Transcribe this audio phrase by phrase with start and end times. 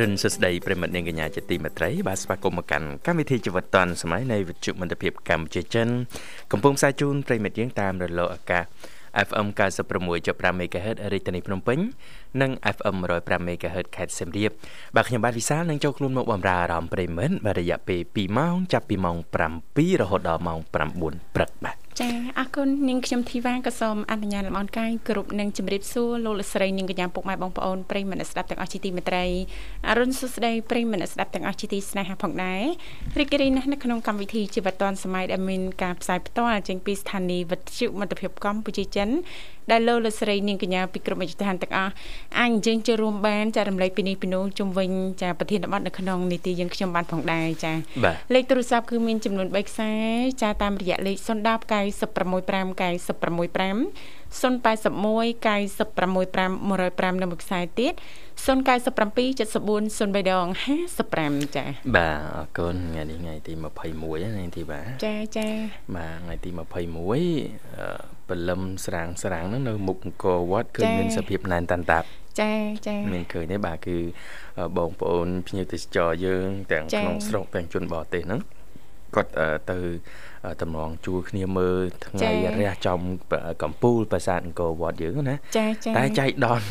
[0.00, 5.88] រុនសស្ដីប្រិមិត្តនាងកញ្ញាជាទីមេត្រីបាទស្វាគមន៍មកកាន់កម្មវិធីជីវិតឌွန်សម័យនៃវិទ្យុមន្តភាពកម្ពុជាចិន
[6.52, 8.64] កំពុងផ្សាយជូនប្រិមិត្តយើងតាមរលកអាកាស
[9.28, 9.46] FM
[9.98, 11.78] 96.5 MHz រាជធានីភ្នំពេញ
[12.40, 14.50] និង FM 105 MHz ខេត្តសៀមរាប
[14.96, 19.16] បាទខ្ញុំបាទវិសាលនឹងចូលខ្លួនមកបម្រើអារម្មណ៍ប្រិមិត្តបាទរយៈពេល2ម៉ោងចាប់ពីម៉ោង
[19.58, 20.74] 7រហូតដល់ម៉ោង9
[21.34, 29.24] ព្រឹកបាទ ចាអរគុណនាងខ្ញុំធីវ៉ាក៏សូមអនុញ្ញាតលំអរកាយគ្រប់នឹងជម្រាបសួរលោកលស្រីនាងកញ្ញាពុកម៉ែបងប្អូនប្រិយមិត្តស្ដាប់ទាំងអស់ជាទីមេត្រី
[29.88, 32.62] អរុនសុស្ដីប្រិយមិត្តស្ដាប់ទាំងអស់ជាទីស្នេហាផងដែរ
[33.18, 39.08] រីករាយណាស់នៅក្នុងកម្មវិធីជីវិតឌွန်សម័យដែលមានការផ្សាយផ្ទាល់ចេញពីស្ថានីយ៍វិទ្យុមិត្តភាពកម្ពុជាចិន
[39.70, 41.92] ដែលលោកលស្រីនាងកញ្ញាពីក្រុមអិច្ចដ្ឋានទាំងអស់
[42.40, 44.90] អាចយើងចូលរួមបានចារំលែកពីនេះពីនោះជុំវិញ
[45.22, 47.72] ចាប្រធានបទនៅក្នុងនីតិយើងខ្ញុំបានផងដែរចា
[48.34, 49.92] លេខទូរស័ព្ទគឺមានចំនួន3ខ្សែ
[50.42, 51.30] ចាតាមរយៈលេខ010 965
[52.80, 57.92] 965 081 965 105នៅមួយខ្សែទៀត
[58.46, 60.46] 097 74 03ដង
[61.00, 61.64] 55ចា
[61.96, 63.52] បាទអរគុណថ្ងៃនេះថ្ងៃទី
[63.94, 65.48] 21ណាទីបាទចាចា
[65.96, 66.50] បាទថ្ងៃទី
[67.18, 72.06] 21ព្រលឹមស្រាងស្រាងហ្នឹងនៅមុខអង្គរវត្តគឺមានសភាពណែនតាន់តាប់
[72.40, 72.52] ចា
[72.86, 73.96] ចាមានឃើញទេបាទគឺ
[74.78, 78.40] បងប្អូនភ្ញៀវទេសចរយើងទាំងក្នុងស្រុកទាំងជនបរទេសហ្នឹង
[79.14, 79.30] គាត់
[79.70, 79.78] ទៅ
[80.62, 82.30] តំណងជួលគ្នាមើលថ្ងៃ
[82.60, 83.00] រះចំ
[83.62, 86.62] កំពូលប្រាសាទអង្គរវត្តយើងណាចាចាតែចៃដន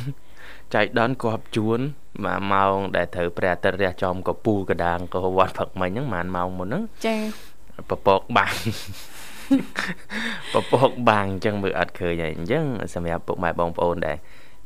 [0.75, 1.79] ចៃដនគាត់ជួន
[2.25, 7.17] មួយម៉ោងដែលត្រូវព្រះអាទិត្យរះចំកំពូលកដាងអង្គរវត្តផឹកមិញហ្នឹងប្រហែលម៉ោងមុនហ្នឹងចា
[7.89, 8.53] ពពកបាំង
[10.53, 14.17] ពពកបាំងអញ្ចឹងមើលអត់ឃើញហើយអញ្ចឹងសម្រាប់ពុកម៉ែបងប្អូនដែរ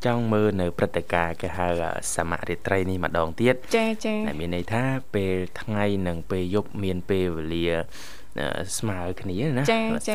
[0.05, 1.67] ចង់មើលនៅព្រឹត្តិការណ៍គេហៅ
[2.15, 4.83] សមរាត្រីនេះម្ដងទៀតចាចាតែមានន័យថា
[5.15, 7.67] ពេលថ្ងៃនិងពេលយប់មានពេលវេលា
[8.77, 9.63] ស្មើគ្នាណា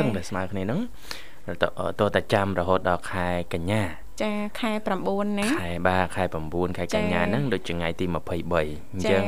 [0.01, 0.81] សឹងតែស្មើគ្នាហ្នឹង
[1.63, 1.65] ត
[2.01, 3.83] តតែចាំរហូតដល់ខែកញ្ញា
[4.23, 4.73] ចាខែ
[5.05, 9.23] 9ណាខែបាទខែ9ខែកញ្ញាហ្នឹងដូចថ្ងៃទី23អញ្ចឹង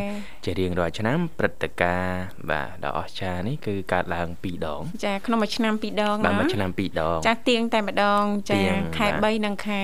[0.45, 8.61] ជារៀងរាល់ឆ្នាំព្រឹត្តិការណ៍បាទដ៏អស្ចារ្យនេះគឺកើតឡើង2ដង ចាក្នុងមួយឆ្នាំ2ដងបាទមួយឆ្នាំ2ដងចាទៀងតែម្ដងចា
[8.99, 9.83] ខែ3និងខែ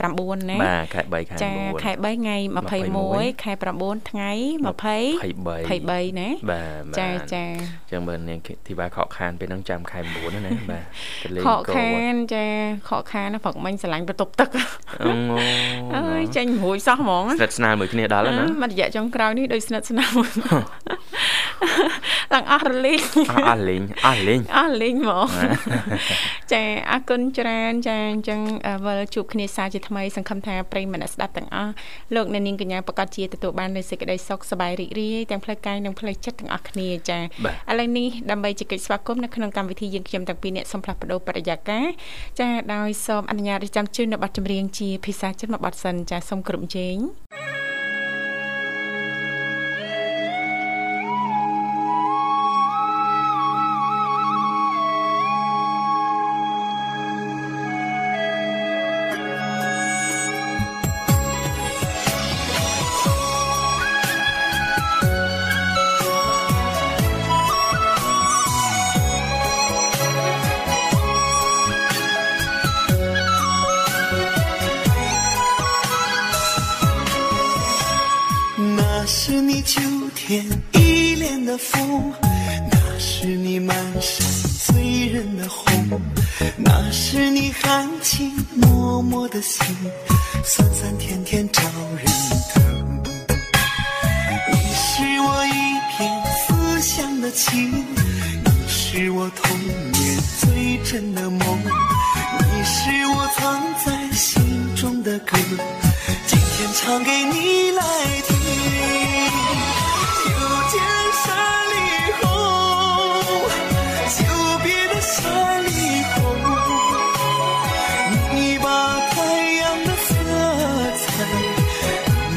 [0.00, 1.52] 9ណាបាទខែ3ខែ9ចា
[1.82, 3.52] ខែ3ថ្ងៃ21ខែ
[3.82, 4.30] 9ថ្ងៃ
[4.64, 10.84] 20 23ណាបាទចាចាអញ្ចឹងមើលនាងធីបាខកខានពេលហ្នឹងចាំខែ9ណាបាទ
[11.22, 12.44] ទៅលេងខកខានចា
[12.88, 14.48] ខកខានព្រឹកមិញស្រឡាញ់បន្ទប់ទឹក
[15.02, 15.10] អូ
[15.96, 20.30] អើយចេញរួយសោះហ្មងស្និទ្ធស្នាលមួយគ្នាដល់ណាមករយៈចុងក្រោយនេះដូចស្និទ្ធស្នាលមួយ
[22.34, 23.02] ឡើងអស់រលីង
[23.48, 25.26] អស់លេងអស់លេងអស់លេងហ្មង
[26.52, 28.40] ចាអរគុណច្រើនចាអញ្ចឹង
[28.86, 31.72] វិលជួបគ្នាសាជាថ្មីសង្ឃឹមថាប្រិយមិត្តស្ដាប់ទាំងអស់
[32.14, 37.22] លោកអ្នកនាងកញ្ញាប្រកាសជាទទួលបាននូវសេចក្តីសុខសប្បាយរីករាយទាំងផ្លូវកាយនិងផ្លូវចិត្តទាំងអស់គ្នាចាឥ
[37.78, 41.86] ឡូវនេះដើម្បីជែកស្វាគមន៍នៅក្នុងកម្មវិធីយើងខ្ញុំទាំងពីរអ្នកសូមផ្លាស់ប្ដូរបរិយាកាស
[42.40, 46.96] ចាដោយសូមអនុញ្ញាតរៀបចំជូននៅប័ណ្ណចម្រៀងជាភាសាចិនមួយបទសិនចាសូមគ្រប់ជេង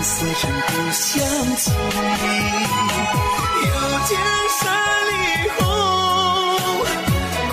[0.04, 1.24] 似曾故乡
[1.56, 1.74] 情，
[3.64, 3.70] 又
[4.06, 4.20] 见
[4.60, 4.62] 山
[5.08, 5.12] 里
[5.58, 5.64] 红，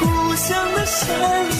[0.00, 0.02] 故
[0.34, 1.00] 乡的山
[1.50, 1.59] 里。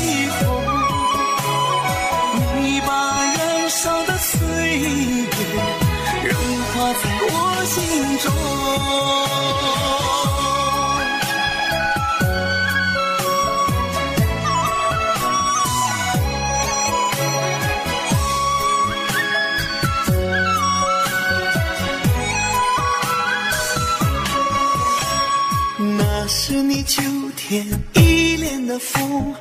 [27.50, 29.34] 天依恋的风，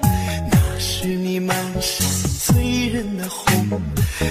[0.52, 2.08] 那是你满山
[2.40, 3.80] 醉人的红，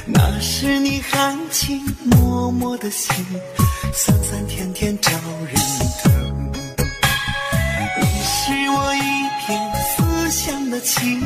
[0.04, 2.16] 那是你含情脉
[2.58, 3.14] 脉的心，
[3.94, 5.12] 酸酸甜甜招
[5.46, 5.54] 人
[6.02, 6.52] 疼。
[8.00, 8.98] 你是我一
[9.46, 11.20] 片思乡的情，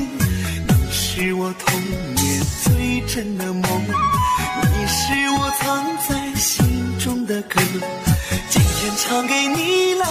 [0.68, 1.80] 你是我童
[2.16, 6.66] 年最真的梦，你是我藏在心
[6.98, 7.58] 中的歌。
[8.50, 10.06] 今天唱给你来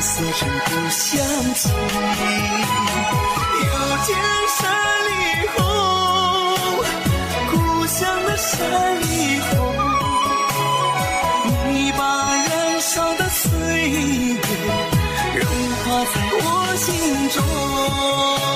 [0.00, 1.20] 色成故乡
[1.54, 1.70] 情，
[3.60, 3.70] 又
[4.06, 4.16] 见
[4.56, 4.58] 山
[5.06, 5.10] 里
[5.54, 5.58] 红，
[7.50, 7.52] 故
[7.86, 8.50] 乡的山
[9.02, 9.04] 里
[9.40, 9.50] 红。
[11.72, 12.00] 你把
[12.34, 13.50] 燃烧的岁
[13.90, 14.38] 月
[15.34, 15.44] 融
[15.84, 16.14] 化在
[16.44, 16.46] 我。
[16.80, 18.49] 心中。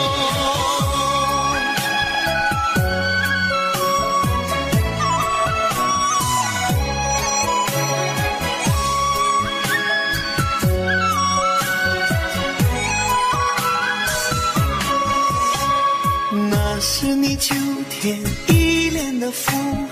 [19.35, 19.89] 风，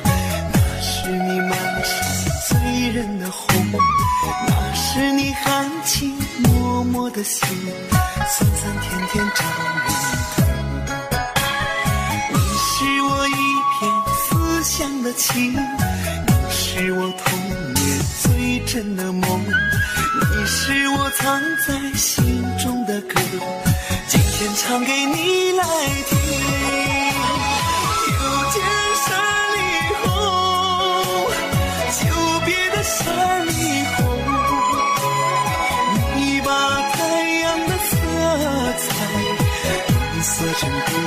[0.53, 1.51] 那是你满
[1.85, 1.93] 山
[2.49, 3.47] 醉人的红，
[4.47, 7.49] 那是你含情脉脉的心。
[8.35, 9.45] 酸酸甜甜招
[9.85, 9.87] 人
[10.37, 10.41] 疼，
[12.33, 13.31] 你是我一
[13.75, 13.81] 片
[14.17, 17.39] 思乡的情，你是我童
[17.75, 23.21] 年最真的梦，你是我藏在心中的歌，
[24.09, 25.65] 今天唱给你来
[26.09, 26.22] 听。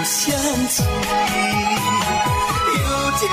[0.06, 0.38] 想
[0.68, 0.84] 起
[2.78, 3.28] 又见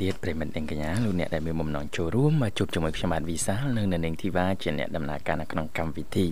[0.00, 6.26] ទៀតប្រិមិត្តនិងកញ្ញាលោកអ្នកដែលមានបំណងចូលរួមមកជួបជាមួយខ្ញុំបាទវិសាលនៅនៅនាងធីវ៉ាជាអ្នកដំណើរការនៅក្នុងកម្មវិធី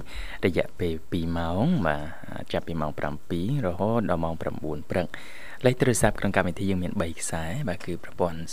[0.45, 1.97] រយៈពេល2ម៉ោងបា
[2.43, 2.93] ទចាប់ពីម៉ោង
[3.29, 4.43] 7រហូតដល់ម៉ោង9
[4.91, 5.07] ព្រឹក
[5.65, 8.53] លេខទូរស័ព្ទក្នុងកម្មវិធីយើងមាន3ខ្សែបាទគឺប្រព័ន្ធ010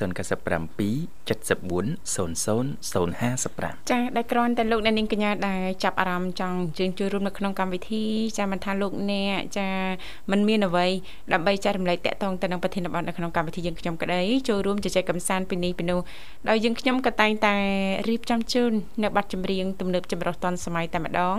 [2.14, 8.04] 00 055ចាដែលគ្រាន់តែលោកអ្នកនាងកញ្ញាដែលចាប់អារម្មណ៍ចង់ជើញចូលរួមនៅក្នុងកម្មវិធី
[8.38, 9.68] ចាមិនថាលោកអ្នកចា
[10.30, 10.86] មិនមានអ្វី
[11.32, 16.00] ដើម្បីចែករំលែកតាក់ទងទៅនឹងប្រធានបទនៅក្នុងកម្មវិធីយើងខ្ញុំក្តីចូលរួមជជែកកម្សាន្តពីនេះពីនោះ
[16.48, 17.54] ដោយយើងខ្ញុំក៏តែងតែ
[18.08, 18.72] រៀបចំជូន
[19.02, 21.38] នៅប័ណ្ណចម្រៀងទំនើបចម្រុះតនសម័យតែម្ដង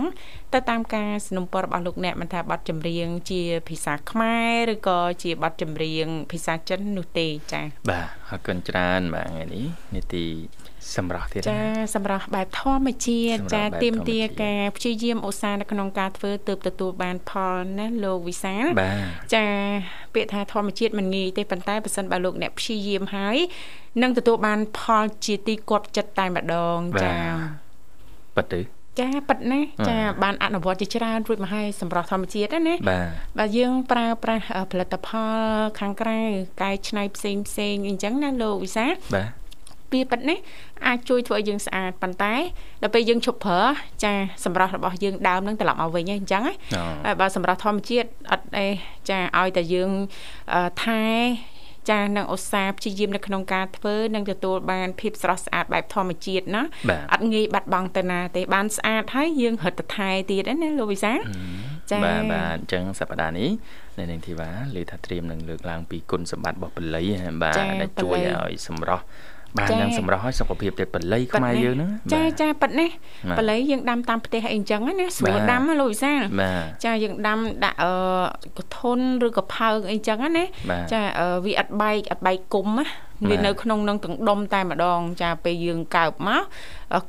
[0.54, 4.34] ទៅតាមការสนับสนุนរបស់លោកអ្នកមិនថាប័ណ្ណចម្រៀងជាភាសាខ្មែ
[4.68, 9.65] រឬក៏ជាប័ណ្ណចម្រៀងភាសាចិននោះទេចា៎ បាទអរគុណច្រើនបាទថ្ងៃនេះ
[9.95, 10.25] នីតិ
[10.95, 11.61] សម្រាប់ទៀតចា
[11.95, 18.65] សម្រាប់បែបធម្មជាតិចាទៀមទាការព្យាយាមឧស្សាហ៍នៅក្នុងការធ្វើទើបទទួលបានផលណាលោកវិសាល
[19.35, 19.45] ចា
[20.13, 23.37] ពាក្យថាធម្មជាតិមិនងាយទេប៉ុន្តែបើសិនបើលោកអ្នកព្យាយាមហើយ
[24.01, 27.13] នឹងទទួលបានផលជាទីគាប់ចិត្តតែម្ដងចា
[28.35, 36.19] ប៉ិតទេ ចាប៉ិតណាចាបានអនុវត្តជាច្រើនរួចមកហើយសម្រាប់ធម្មជាតិណាបាទបាទយើងប្រើប្រាស់ផលិតផលខាងក្រៅ
[36.61, 38.85] កែច្នៃផ្សេងផ្សេងអញ្ចឹងណាលោកវិសា
[39.15, 39.27] បាទ
[39.91, 40.37] ពីប៉ិតនេះ
[40.87, 42.33] អាចជួយធ្វើឲ្យយើងស្អាតប៉ុន្តែ
[42.81, 43.61] ដល់ពេលយើងឈប់ប្រើ
[44.03, 44.13] ចា
[44.45, 46.55] សម្រាប់របស់យើងដើមនឹងត្រឡប់មកវិញអញ្ចឹងហើយ
[47.19, 48.67] បើសម្រាប់ធម្មជាតិអត់អេ
[49.09, 49.91] ចាឲ្យតែយើង
[50.83, 51.01] ថែ
[51.91, 56.63] ចានឹងឧស្សាហ៍ព្យាយាមនៅក្នុងការធ្វើនឹងទទួលបានភាពស្រស់ស្អាតបែបធម្មជាតិណា
[57.13, 61.13] អត់ងាយបាត់បង់ទៅណាទេបានស្អាតហើយយើងរត់ទៅថែទៀតណាលោកវិសា
[61.91, 63.49] ចាបាទបាទអញ្ចឹងសប្តាហ៍នេះ
[63.99, 67.05] នៅនឹងធីវ៉ាលើថាត្រៀមនឹងលើកឡើងពីគុណសម្បត្តិរបស់បល័យ
[67.43, 69.05] បាទដែលជួយឲ្យសម្រស់
[69.57, 72.89] បានយ៉ាងសម្រស់ឲ្យសុខភាពទេបល័យខ្មែរយើងហ្នឹងចាចាប៉ិតនេះ
[73.39, 76.21] បល័យយើងដាំតាមផ្ទះអីអញ្ចឹងណាស្រួលដាំលោកវិសាល
[76.85, 77.93] ចាយើងដាំដាក់អឺ
[78.57, 80.45] កធុនឬក៏ផើងអីអញ្ចឹងណា
[80.93, 81.01] ចា
[81.45, 82.85] វាអត់បែកអត់បែកគុំណា
[83.29, 86.41] វានៅក្នុងនឹងទាំងដុំតែម្ដង ចាពេលយើងកើបមក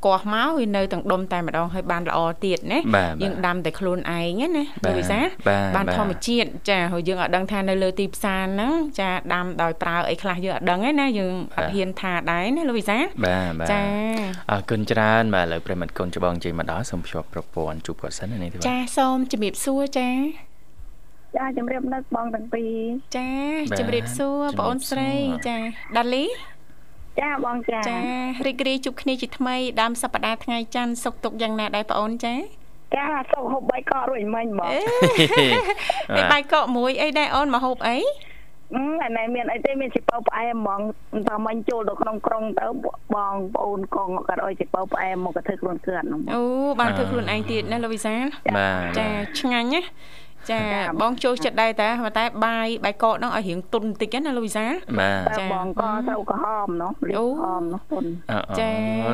[0.06, 2.80] កោះមកវានៅទាំងដុំតែម្ដងហើយបានល្អទៀតណា
[3.22, 5.18] យើងដាំតែខ្លួនឯងណាលោកវិសា
[5.76, 13.82] បានធម្មជាតិចាហើយយើងអត់ដឹងថានៅលើទីផ្សារហ្នឹងចាដាំដោយប្រើអីខ្លះយើងអត់ដឹងទេណាយើងអត់ហ៊ានថាដែរណាលោកវិសាបាទបាទចា
[14.50, 20.08] អរគុណច្រើនបាទឥឡូវប្រិមិត្តគុណច្បងជិះមកដល់សូមភ្ជាប់ប្រព័ន្ធជួបគាត់សិននេះទេចាសូមជំរាបសួរចា
[21.38, 22.72] ចាជំរាបនឹកបងទាំងពីរ
[23.16, 23.30] ចា
[23.78, 25.10] ជំរាបសួរបងអូនស្រី
[25.48, 25.56] ចា
[25.96, 26.24] ដាលី
[27.20, 27.98] ចាបងចាចា
[28.46, 32.34] រីករាយជួបគ្នាជាថ្មីដើមសប្តាហ៍ថ្ងៃច័ន្ទសុខទុក្ខយ៉ាងណាដែរបងអូនចា
[32.96, 34.70] ចាសុខហូបបាយកករួចមិញបង
[36.16, 37.96] អីបាយកកមួយអីដែរអូនមកហូបអី
[38.74, 40.80] អឺណែមានអីទេមានសិពៅផ្អែមហ្មង
[41.28, 42.66] ថាមិញចូលទៅក្នុងក្រុងទៅ
[43.14, 46.42] បងប្អូនកងក៏ឲ្យសិពៅផ្អែមមកក៏ធ្វើខ្លួនគ្រាន់អូ
[46.80, 48.24] បានធ្វើខ្លួនឯងទៀតណាលោកវិសាល
[48.98, 49.06] ចា
[49.40, 49.82] ឆ្ងាញ់ណា
[50.50, 50.60] ចា
[51.00, 54.64] បងចូលចិត្តដែរតាតែបាយបាយកកហ្នឹងឲ្យរៀងទុនបន្តិចណាលូវីសា
[54.98, 58.04] បាទចាបងក៏ត្រូវក្រហមនោះរៀងហមនោះទុន
[58.60, 58.70] ចា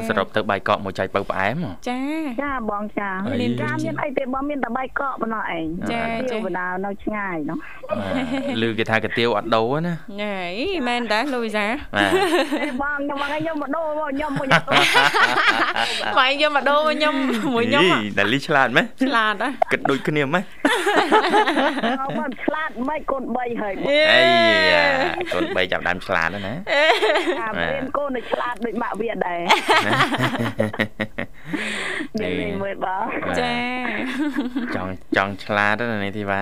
[0.08, 1.56] សរុបទៅបាយកកមួយចែកបើផ្អែម
[1.88, 2.00] ចា
[2.42, 7.58] ចាបងចាមានចាមានអីទេបងមានតែបាយកកប៉ុណ្ណោះឯងចាចាបណ្ដានៅឆ្ងាយនោះ
[8.62, 10.36] ឮគេថាកាទៀវអត់ដូរណាណែ
[10.88, 11.66] មែនតាលូវីសា
[12.82, 14.62] បងខ្ញុំមកខ្ញុំមកដូរមកខ្ញុំមកខ្ញុំ
[16.18, 17.14] បាយខ្ញុំមកដូរខ្ញុំ
[17.54, 17.84] មួយខ្ញុំ
[18.18, 20.42] ដាលីឆ្លាតម៉េះឆ្លាតហ៎គិតដូចគ្នាម៉េះ
[21.13, 21.13] អត់
[22.18, 23.74] មិនឆ្លាតមិនកូន3ហើយ
[24.12, 26.54] អីកូន3ចាប់ដើមឆ្លាតណា
[27.40, 29.40] អាមានកូនឆ្លាតដូចម៉ាក់វាដែរ
[32.22, 32.32] នេះ
[32.62, 33.06] មើលបង
[33.40, 33.52] ចា
[34.76, 36.40] ចង់ចង់ឆ្លាតណានេះធីវ៉ា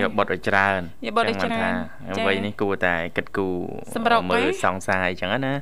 [0.00, 1.74] យកបុតឲ្យច្រើនយកបុតឲ្យច្រើន
[2.10, 3.56] អ្វីនេះគួរតែគិតគូរ
[4.30, 5.52] មើលសង្សារអញ្ចឹងណា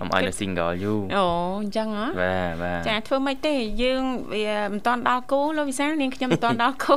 [0.00, 1.24] កុំឲ្យនៅ single យូរអូ
[1.62, 4.02] អញ្ចឹងហ៎បាទបាទចាធ្វើមិនទេយើង
[4.34, 6.96] វាមិនតាន់ដល់គូលោកវិសាលនាងខ្ញុំមិនតាន់ដល់គូ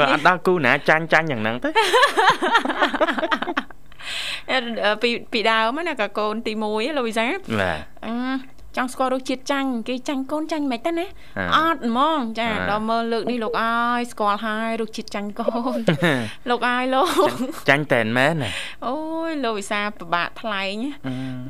[0.00, 1.70] បើអត់ដល់គូណាចាញ់ចាញ់យ៉ាងហ្នឹងទៅ
[5.02, 7.26] ពីពីដើមណាក៏កូនទី1លោកវិសា
[7.60, 8.14] បាទអឺ
[8.76, 11.06] ចង់ស្គាល់រសជាតិចាញ់គេចាញ់កូនចាញ់មិនទៅណា
[11.56, 15.78] អត់ហ្មងចាដល់មើលលើកនេះលោកអើយស្គាល់ហើយរសជាតិចាញ់កូន
[16.50, 17.08] លោកអើយលោក
[17.68, 18.50] ចាញ់តែនមែនណា
[18.86, 18.96] អូ
[19.28, 20.74] យលោកវិសាពិបាកថ្លែង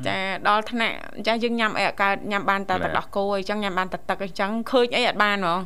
[0.07, 0.97] ចាដល់ថ្នាក់
[1.27, 5.59] ចាយើងញ៉ាំអីអត់កើតញ៉ាំបានតែទឹកដោះគោអីចឹងញ៉ាំបានតែទឹកអីចឹងឃើញអីអត់បានហ្មង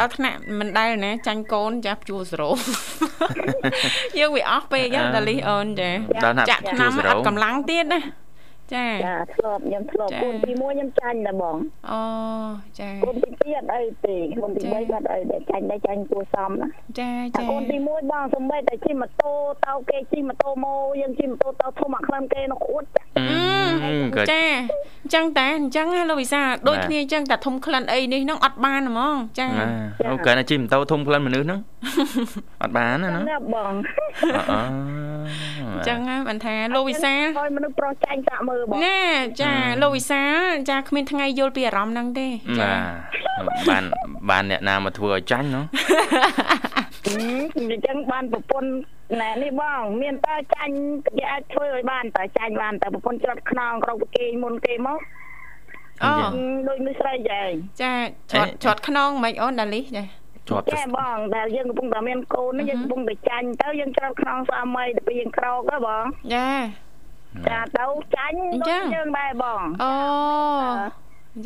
[0.00, 2.50] ដល់ថ្នាក់មិនដែលណាចាញ់កូនចាជួសរោ
[4.18, 5.90] យើងវាអស់ពេកដល់លីអូនចា
[6.50, 8.00] ចាក់ថ្នាំអត់កម្លាំងទៀតណា
[8.74, 11.56] ចាចាធ្លាប់ខ្ញុំធ្លាប់កូនទី1ខ្ញុំចាញ់ដែរបង
[11.90, 12.02] អូ
[12.80, 16.68] ចាកូនទី2អត់អីទេកូនទី3បាត់អីតែចាញ់ដែរចាញ់គួសមណា
[17.00, 19.32] ចាចាកូនទី1បងសំបីតែជិះម៉ូតូ
[19.66, 23.02] តោគេជិះម៉ូតូម៉ូយើងជិះម៉ូតូតោធំអាក្លឹមគេនោះអួតចា
[24.32, 24.44] ចា
[25.02, 29.46] អញ្ចឹងតែអញ្ចឹងលោកវិសាដូចគ្នាអញ្ចឹងតែធំក្លិនអីនេះហ្នឹងអត់បានហ្មងចា
[30.10, 31.60] អូកើតែជិះម៉ូតូធំក្លិនមនុស្សហ្នឹង
[32.62, 33.72] អត់បានណាណាបង
[35.72, 39.00] អញ្ចឹងបានថាលោកវិសាឲ្យមនុស្សប្រុសចាញ់តាក់មើលបងណែ
[39.42, 40.22] ចាលោកវិសា
[40.70, 42.28] ចាគ្មានថ្ងៃយល់ពីអារម្មណ៍ហ្នឹងទេ
[42.60, 42.70] ចា
[43.68, 43.84] បាន
[44.30, 45.64] បានអ្នកណាមកធ្វើឲ្យចាញ់ណោះ
[47.58, 48.70] អញ្ចឹងបានប្រពន្ធ
[49.20, 50.74] ណែនេះបង មានតើចាញ់
[51.06, 54.98] គេអាចធ្វើឲ្យបានតើចាញ់បានតើប្រពន្ធច្រត់ខ្នងក្រុកគេមុនគេមក
[56.04, 56.12] អូ
[56.68, 57.50] ដូចនេះស្រីចែង
[57.82, 57.92] ចា
[58.32, 60.04] ជាប់ជាប់ខ្នងមិនអូនដាលីចា
[60.48, 66.04] ជាប់ទៅចាបងដែលយើងកំពុងតែមានកូននេះយើងកំពុងតែចាញ់ទៅយើងច្រត់ខ្នងស្វាមីទៅពីយើងក្រោកហ៎បង
[66.34, 66.50] ចា
[67.48, 67.84] ចាទៅ
[68.16, 69.92] ចាញ់អញ្ចឹដូចងយើងដែរបងអូ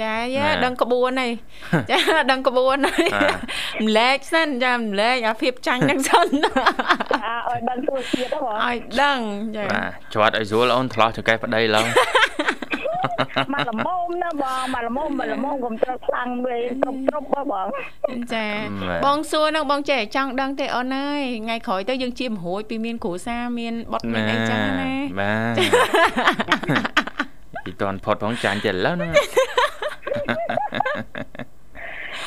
[0.02, 1.32] ចាយ៉ាដឹងក្បួនហើយ
[1.90, 1.98] ចា
[2.30, 3.08] ដឹងក្បួនហើយ
[3.84, 9.18] ម្លែកសិនចាម្លែកអាភាពចាញ់ហ្នឹងសិនចាឲ្យដឹងទួជាតិហ៎បងឲ្យដឹង
[9.56, 11.88] ចាបាទជាប់ឲ្យស្រួលអូនឆ្លោះចង្កេះប្តីឡើយ
[13.52, 17.68] មកល្មមណាបងមកល្មមមកល្មមកុំត្រូវខ្លាំងវិញគ្រប់គ្រប់ហ៎បង
[18.34, 18.46] ចា
[19.04, 24.90] បងសួរនឹងបងចេះចង់ដឹងទេអូនអើយថ្ងៃក្រោយទៅយើងជាមរួយពីមានគ្រូសាមានបត់មានអីចឹងណា
[25.20, 25.58] បាទ
[27.66, 29.10] ពីតនផុតផងចាញ់តែឥឡូវហ្នឹង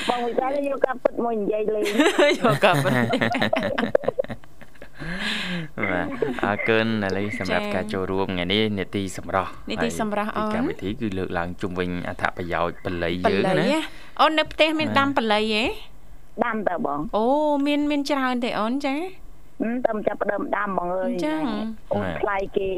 [0.09, 1.85] បងវិសាលយកកាប់ពិតមួយនិយាយលេង
[2.39, 3.05] យកកាប់បាទ
[6.45, 13.79] អរគុណណាលីសម្រាប់ចា៎ការចូលរួមថ្ងៃនេះនេតិសម្រាប់នីតិសម្រាប់អូនកម្មវិធីគឺលើកឡើងជុំវិញអត្ថប្រយោជន៍បល័យបយើងល័យណាហ៎
[14.21, 15.63] អូននៅផ្ទះមានដាំបល័យហ៎
[16.45, 17.25] ដាំតើបងអូ
[17.67, 18.95] មានមានច្រើនទេអូនចា
[19.61, 21.41] ហឹមតែចាប់ផ្ដើមដាំបងអើយអញ្ចឹង
[21.93, 22.69] អូនថ្លៃគេ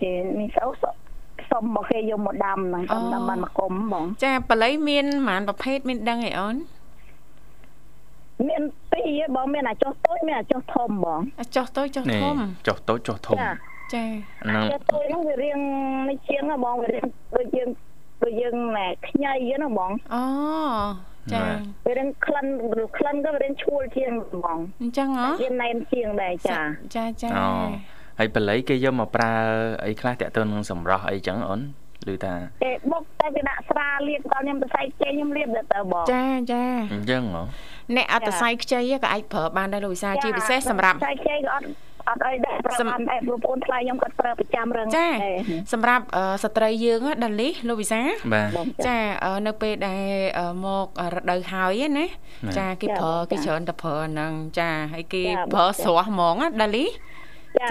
[0.00, 0.10] គេ
[0.40, 0.84] នេះសោស
[1.52, 6.56] សុំមកគេយកមកដាំហ្នឹងខ្ញុំដាំបានមកគុំបងចាបល័យមានប្រហែលប្រភេទមានដឹងអីអូន
[8.48, 13.52] មានពីរហ៎បងមានអាចុះតូចមានអាចុះធំបងអាចុះតូចចុះនេះធំចុះតូចចុះធំចា
[13.94, 14.04] ចា
[14.42, 15.58] ហ្នឹងចុះតូចហ្នឹងវារៀង
[16.08, 17.04] នេះជាងហ៎បងវារៀង
[17.36, 17.68] ដូចយើង
[18.22, 20.24] ដូចយើងណែខ្ញីហ្នឹងបងអូ
[21.32, 21.40] ចា
[21.86, 22.46] វារៀងក្លិន
[22.96, 24.12] ក្លិនក៏វារៀងឈួលជាង
[24.44, 26.60] បងអញ្ចឹងហ៎វាណែនជាងដែរចា
[26.94, 27.48] ចាចាអូ
[28.18, 29.32] ហើយបល័យគេយកមកប្រើ
[29.84, 31.60] អីខ្លះតាក់ទងនឹងសម្រស់អីចឹងអូន
[32.12, 37.42] ឬថាគេបុកតែវាដាក់ស្រាលាបដល់ខ្ញុំទៅសៃចេញខ្ញុំលាបដល់ទៅបងចាចាអញ្ចឹងហ៎
[37.96, 41.66] អ្នកអត្តស័យខ្ចីក៏អាចប្រើបានដែរលោកវិសាលជាពិសេសសម្រាប់សៃចេញក៏អត់
[42.08, 45.38] អត់អីដែរប្រើបានតែប្រពន្ធថ្លៃខ្ញុំគាត់ប្រើប្រចាំរឹងចាដែរ
[45.72, 50.04] សម្រាប់អឺស្ត្រីយើងហ៎ដាលីលោកវិសាលបាទបងចាអឺនៅពេលដែល
[50.38, 52.06] អឺមករដូវហើយណា
[52.58, 55.22] ចាគេប្រើគេច្រើនតែប្រើហ្នឹងចាហើយគេ
[55.52, 56.86] ប្រើស្រស់ហ្មងណាដាលី
[57.58, 57.66] ចា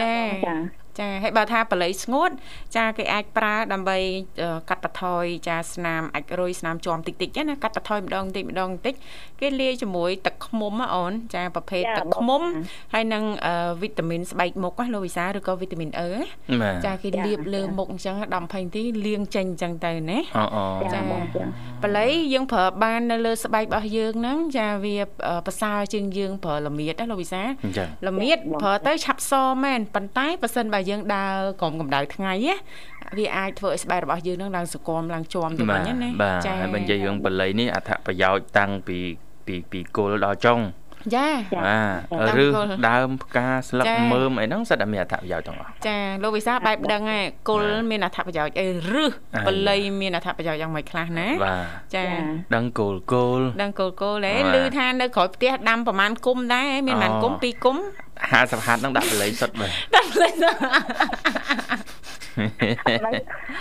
[0.45, 2.31] ចា ចាចាហើយបើថាបល័យស្ងួត
[2.75, 3.97] ចាគេអាចប្រើដើម្បី
[4.41, 8.95] អឺកាត់បន្ថយចាស្នាមអាចរុយស្នាមជាំតិចតិចៗណាកាត់បន្ថយម្ដងបន្តិចម្ដងបន្តិច
[9.41, 12.41] គេលាយជាមួយទឹកឃ្មុំណាអូនចាប្រភេទទឹកឃ្មុំ
[12.93, 16.23] ហើយនឹងអឺវីតាមីនស្បែកមុខណាលោកវិសាឬក៏វីតាមីនអឺណា
[16.61, 21.43] បាទចាគេលាបលើមុខអញ្ចឹង10 20នាទីលាងចេញអញ្ចឹងទៅណាអូអូចាបងចា
[21.83, 24.95] បល័យយើងប្រើបាននៅលើស្បែករបស់យើងហ្នឹងចាវា
[25.27, 32.55] អឺប្រសើរជាងយើងប្រើល្មៀតណាលោកវិសាអញ្ចឹងល្មៀតប្រើទៅឆាប់សមែនប៉ុន្តែបើសិនបើយើងដើរក្រោមកម្ដៅថ្ងៃណា
[33.17, 38.97] វាអាចធ្វើឲ្យស្បែករបស់យើងនឹងឡើងសកមឡើងជាប់ទៅវិញណាបាទហើយបើនិយាយរឿងបល័យនេះអត្ថប្រយោជន៍តាំងពី
[39.45, 40.59] ពីពីគល់ដល់ចុង
[41.15, 41.79] ចាបា
[42.27, 42.47] ទឬ
[42.89, 49.13] ដើមផ្កាស្លឹកមើមអីហ្នឹងសិតតែមានអត្ថប្រយោជន៍ទាំងអស់ចាលោកវិសាបែបដឹងហើយគុលមានអត្ថប្រយោជន៍អីរឹស
[49.47, 52.03] បល័យមានអត្ថប្រយោជន៍យ៉ាងម៉េចខ្លះណាបាទចា
[52.55, 57.77] ដឹងគល់គល់ដឹងគុលគុលហ៎បាទឮថានៅក្រោយផ្ទះដាំប្រហែលគុំដែរមានប្រហែលគុំពីរគុំ
[58.21, 60.55] 50ហាត់ហ្នឹងដាក់បល័យសុទ្ធបាទដាំលេងហ្នឹង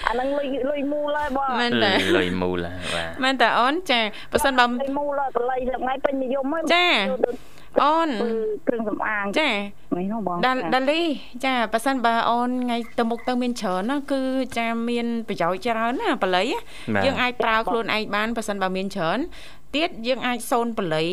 [0.09, 4.01] អាហ្នឹងលុយលុយមូលហើយបងមែនតើលុយមូលហើយបាទមែនតើអូនចា
[4.33, 6.87] បើសិនបើលុយមូលហើយកន្លែងថ្ងៃពេញនិយមហើយចា
[7.83, 8.33] អូនធ្វើ
[8.69, 9.51] គ្រឿងសម្អាងចា
[9.97, 11.03] មិននោះបងដាល់ដាលី
[11.45, 14.21] ចាបើសិនបើអូនថ្ងៃទៅមុខទៅមានច្រើនណាគឺ
[14.59, 16.47] ចាមានប្រយោជន៍ច្រើនណាបល័យ
[16.97, 19.19] ណាយើងអាចប្រើខ្លួនឯងបានបើសិនបើមានច្រើន
[19.77, 21.09] ទៀតយើងអាចសូនបល័យ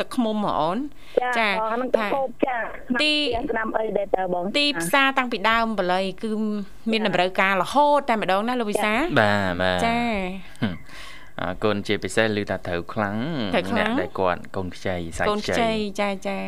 [0.00, 0.78] ទឹកឃ្មុំហ្មងអូន
[1.38, 2.56] ចាបងហ្នឹងទៅហូបចា
[3.02, 3.12] ទី
[3.50, 6.30] ស្ដាំអីដែរតើបងទីផ្សារតាំងពីដើមបល័យគឺ
[6.90, 9.98] មានតម្រូវការរហូតតែម្ដងណាលោកវិសាបាទបាទចា
[11.40, 13.16] អរគុណជាពិសេសឮថាត្រូវខ្លាំង
[13.54, 16.38] ត្រូវខ្លាំងអ្នកដែលគាត់កូនខ្ចីសាច់កូនខ្ចីខ្ចីចាចា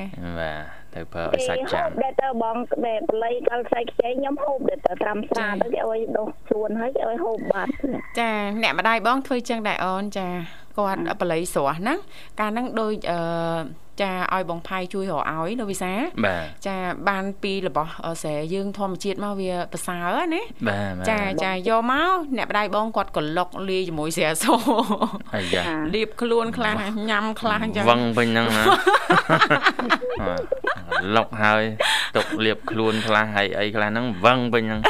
[0.41, 7.71] បាទត្រូវប្រើឲ្យសាច់ចាំដែរតើបងដែលបល័យកាល់ស្អែកខ្ចីខ្ញុំហូបដែរតើត្រាំសាទៅគេឲ្យដុសខ្លួនហើយគេឲ្យហូបបាត់
[8.19, 8.31] ចា
[8.63, 10.29] អ្នកម្ដាយបងធ្វើចឹងដែរអូនចា
[10.79, 11.99] គាត់បល័យស្រស់ហ្នឹង
[12.41, 13.19] កាលហ្នឹងដូចអឺ
[14.03, 15.93] ចាឲ្យបងផៃជួយរកឲ្យលោកវិសា
[16.25, 16.77] បាទចា
[17.09, 24.45] បានពីរបស់អឺស្រែយើងធម្មជាតិមកវាប្រសើរណាបាទបាទចាចាយកមកអ្នកម្ដាយបងគាត់ក៏លុកលាយជាមួយស្រាស
[25.35, 25.63] អាយ៉ា
[25.95, 26.77] លាបខ្លួនខ្លះ
[27.11, 28.65] ញ៉ាំខ្លះអញ្ចឹងវឹងវិញហ្នឹងណា
[31.17, 31.63] លុកហើយ
[32.17, 34.81] ទុកលៀបខ្លួនខ្លះហើយអីខ្លះហ្នឹងវឹងវិញហ្នឹង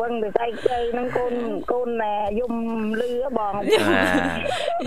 [0.00, 1.34] វឹងទៅស្អែកខ្ចីហ្នឹងកូន
[1.72, 2.54] កូនណែយំ
[3.00, 3.64] លឺបងបាទ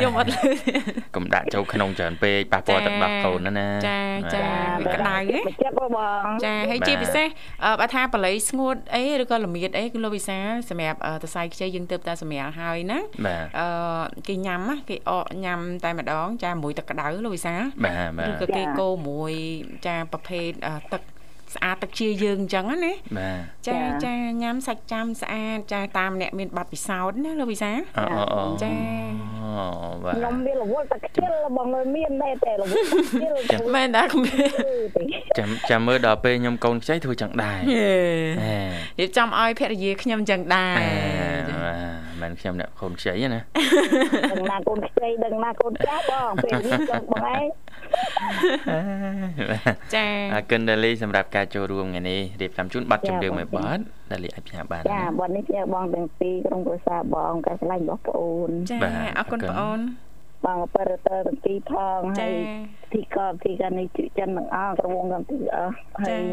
[0.03, 0.41] យកអត់លឺ
[1.15, 3.99] កុំដាក់ចូលក្នុងច្រើនពេកប៉ះពាល់ទឹកដោះកូនណាណាចា
[4.33, 4.45] ចា
[4.85, 7.27] បាទក្តៅហ៎មកចិត្តបងចាហើយបាទជាពិសេស
[7.63, 10.37] អឺបើថាបល័យស្ងួតអីឬក៏ល្មៀតអីគឺលោកវិសា
[10.69, 13.67] សម្រាប់អឺសរសៃខ្ចីយើងទៅតែសម្រាប់ហើយណាបាទអឺ
[14.27, 17.55] គេញ៉ាំណាគេអកញ៉ាំតែម្ដងចាមួយទឹកក្តៅលោកវិសា
[17.85, 19.33] បាទបាឬទក៏គេកូរមួយ
[19.87, 21.01] ចាប្រភេទអឺទឹក
[21.55, 28.71] ស្អាតទឹកជាយើងអញ្ចឹងណាបាទចាចាញ៉ាំសាច់ចាំស្អាតចាតាមអ្នកមានប័ណ្ណពិសោធន៍ណាលោកវិសាអូអូអូចា
[29.41, 29.65] អូ
[30.03, 34.37] បាទខ្ញុំវារវល់តែខ្ជិលបងអើយមានដែរតែរវល់តែខ្ជិលទៅមែនតាគ្មាន
[35.37, 37.59] ចាំចាំមើលដល់ពេលខ្ញុំកូនខ្ចីធ្វើចឹងដែរ
[38.43, 38.57] ហេ
[38.99, 43.41] រៀបចំឲ្យភរិយាខ្ញុំអញ្ចឹងដែរអេបាទមិនខ្ញុំអ្នកកូនខ្ចីណា
[44.31, 47.43] ដឹងណាកូនខ្ចីដឹងណាកូនចាស់បងពេលនេះចង់បងឯង
[49.95, 58.77] ចាអរគុណដាលីសម្រាប់ការចូលរួមថ្ងៃនេះរៀបចំជូនប័ណ្ណចម្រៀងមួយប័ណ្ណដាលីអាចផ្ញើបានចាបងនេះជាបងទាំងពីរក្រុមគ្រួសារបងកាស្រឡាញ់របស់ប្អូនចា
[59.17, 59.79] អរគុណបងអូន
[60.45, 62.33] បងអបរតើទាំងពីរផងហើចាយ
[62.93, 66.23] ទីកបទីកានេះជិចិនទាំងអស់ក្រុមទាំងពីរអស់ហើចាយ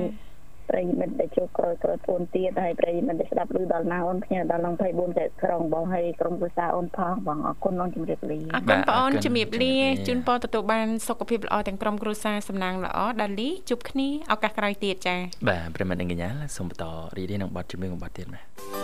[0.70, 9.74] ប្រិយមិត្តដែលជួបក្រោយក្រោយពួនទៀតហើយប្រិយមិត្តដែលស្ដាប់ឮដល់ណាអូនផ្ញើដល់ឡង24ខែក្រុងបងហើយក្រុមគ្រួសារអូនផងបងអរគុណបងជំរាបលាអរគុណបងអូនជំរាបលា
[10.08, 15.16] ជូនពរទទួលបានសុខភាពល្អទាំងក្រុមគ្រួសារសំណាងល្អដាលីជួបគ្នាឱកាសក្រោយទៀតចា
[15.48, 16.84] បាទប្រិមត្តនិងកញ្ញាសូមបន្ត
[17.16, 18.77] រីករាយនឹងប័ណ្ណចម្រៀងមួយប័ណ្ណទៀតបាទ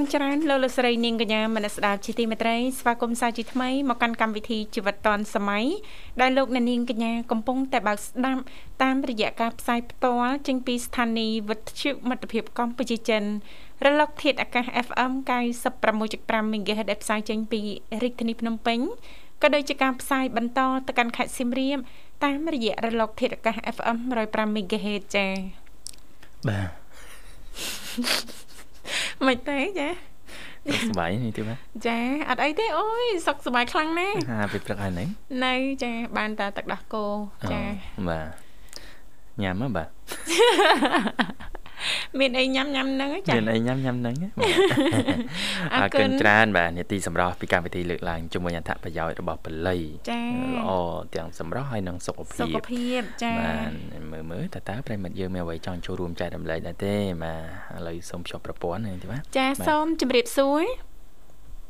[0.00, 5.64] គុណច្រើនលោកលោកស្រីនាងកញ្ញាមនស្ដាប់ជាទីមេត្រីស្វាគមន៍សាជាថ្មីមកកាន់កម្មវិធីជីវិតឌွန်សម័យ
[6.20, 8.42] ដែលលោកអ្នកនាងកញ្ញាកំពុងតែបើកស្ដាប់
[8.82, 13.22] តាមរយៈការផ្សាយផ្ទាល់ចេញពីស្ថានីយ៍វិទ្យុមិត្តភាពកម្ពុជាចិន
[13.84, 15.12] រលកធាតុអាកាស FM
[15.82, 17.60] 96.5 MHz ដែលផ្សាយចេញពី
[18.02, 18.78] រាជធានីភ្នំពេញ
[19.42, 21.78] ក៏ដូចជាការផ្សាយបន្តទៅកាន់ខេត្តសៀមរាប
[22.24, 25.32] តាមរយៈរលកធាតុអាកាស FM 105 MHz ចា៎
[26.48, 26.60] បា
[28.38, 28.39] ទ
[29.26, 35.08] មិនទេចាសុខសប្បាយនេះទេបាទចាអត់អីទេអូយសុខសប្បាយខ្លាំងណាស់ហាពេលព្រឹកហើយហ្នឹង
[35.44, 37.04] នៅចាបានតែទឹកដោះគោ
[37.52, 37.62] ចា
[37.98, 38.26] អូបាទ
[39.42, 39.88] ញ៉ាំហ៎បាទ
[42.20, 44.54] មានអីញ៉ាំញ៉ាំហ្នឹងចាមានអីញ៉ាំញ៉ាំហ្នឹងហ៎បាទ
[45.74, 50.22] អអររគុគុណណច្រើនបាទនេតិសម្រាប់ពីកម្មវិធីលើកឡើងជាមួយអត្ថប្រយោជន៍របស់បល័យចា
[50.56, 50.70] ល្អ
[51.14, 53.70] ទាំងសម្រាប់ហើយនិងសុខសុភាពខភាពចាបាទ
[54.12, 57.34] មើលមើលតើតើប្រិមិត្តយើងមានអ្វីចង់ចូលរួមចែករំលែកដែរទេបា
[57.74, 60.62] ទឥឡូវសូមភ្ជាប់ប្រព័ន្ធហ្នឹងទេបាទចាសូមជម្រាបសួរ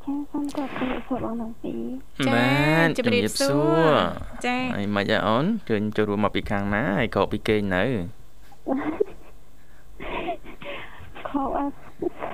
[0.04, 1.80] ចាសូមគោរពសួរបងទាំងពីរ
[2.26, 3.90] ចាបាទជម្រាបសួរ
[4.46, 7.84] ចាហើយមិនអីអូនជឿនចូលរួមមកពីខាងណាហើយក៏ពីគេងនៅ
[11.30, 11.74] ខោអត់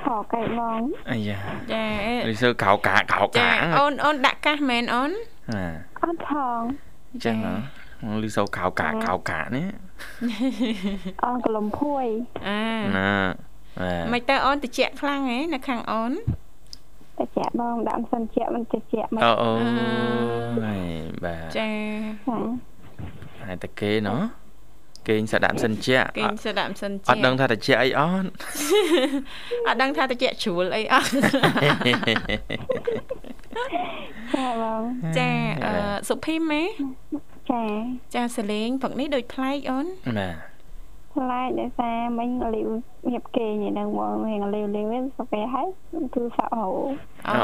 [0.04, 0.80] ខោកែបង
[1.11, 1.38] អាយ៉ា
[1.72, 1.85] ចា
[2.32, 5.66] ឬសើកោកាកោចាកាអូនអូនដាក់កាសមែនអូនណា
[6.04, 6.61] អត់ផង
[7.24, 7.54] ចឹងហ៎
[8.26, 9.68] ឬសើកោកាកោកានេះ
[11.24, 12.06] អនកលំភួយ
[12.48, 12.61] អា
[12.96, 13.11] ណា
[13.80, 16.12] បាទមិនទៅអូនតិចខ្លាំងហ៎នៅខាងអូន
[17.18, 19.50] តែចាក់បងដាក់មិនសិនជាក់មិនតិចមិនអូអូ
[20.64, 20.82] ហើយ
[21.24, 21.70] បាទចា
[22.26, 22.38] ចា
[23.44, 24.20] ហើយតែគេណោះ
[25.09, 28.29] គេងសដាក់សិនជាគេងសដាក់មិនសិនអត់ដឹងថាតិចអីអត់
[29.66, 31.11] អត់ដឹងថាតិចជ្រួលអីអត់
[34.35, 34.83] ចាបង
[35.19, 35.31] ចា
[35.64, 35.73] អឺ
[36.09, 36.62] សុភីមហ៎
[37.51, 37.62] ចា
[38.14, 39.87] ចាសលេងព្រឹកនេះដូចប្លែកអូន
[40.19, 40.35] បាទ
[41.14, 42.71] ខ្លាចដោយសារមិញលាវ
[43.11, 45.66] ញៀបគេងហ្នឹងបងហេងលាវលាវវិញសុខពេលហើយ
[46.14, 46.69] គឺសាក់ហូ
[47.29, 47.35] អូ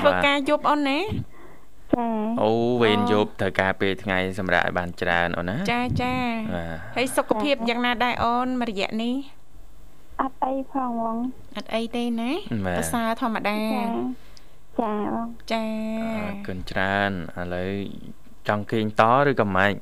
[0.00, 0.98] ធ្វើការយប់អូនណា
[1.96, 2.08] ចា
[2.42, 2.50] អូ
[2.82, 6.14] វេនយប់ត្រូវការពេលថ្ងៃសម្រាប់ឲ្យបានច្រើនអូនណាចាចា
[6.54, 9.14] បាទហើយសុខភាពយ៉ាងណាដែរអូនមួយរយៈនេះ
[10.20, 11.16] អត់អីផងបង
[11.56, 12.30] អត់អីទេណា
[12.66, 13.84] បាទប្រសើរធម្មតាចា
[14.80, 15.64] ចាបងចា
[16.02, 17.72] អរគុណច្រើនឥឡូវ
[18.48, 19.76] ចង់គេងតឬក៏មិននិ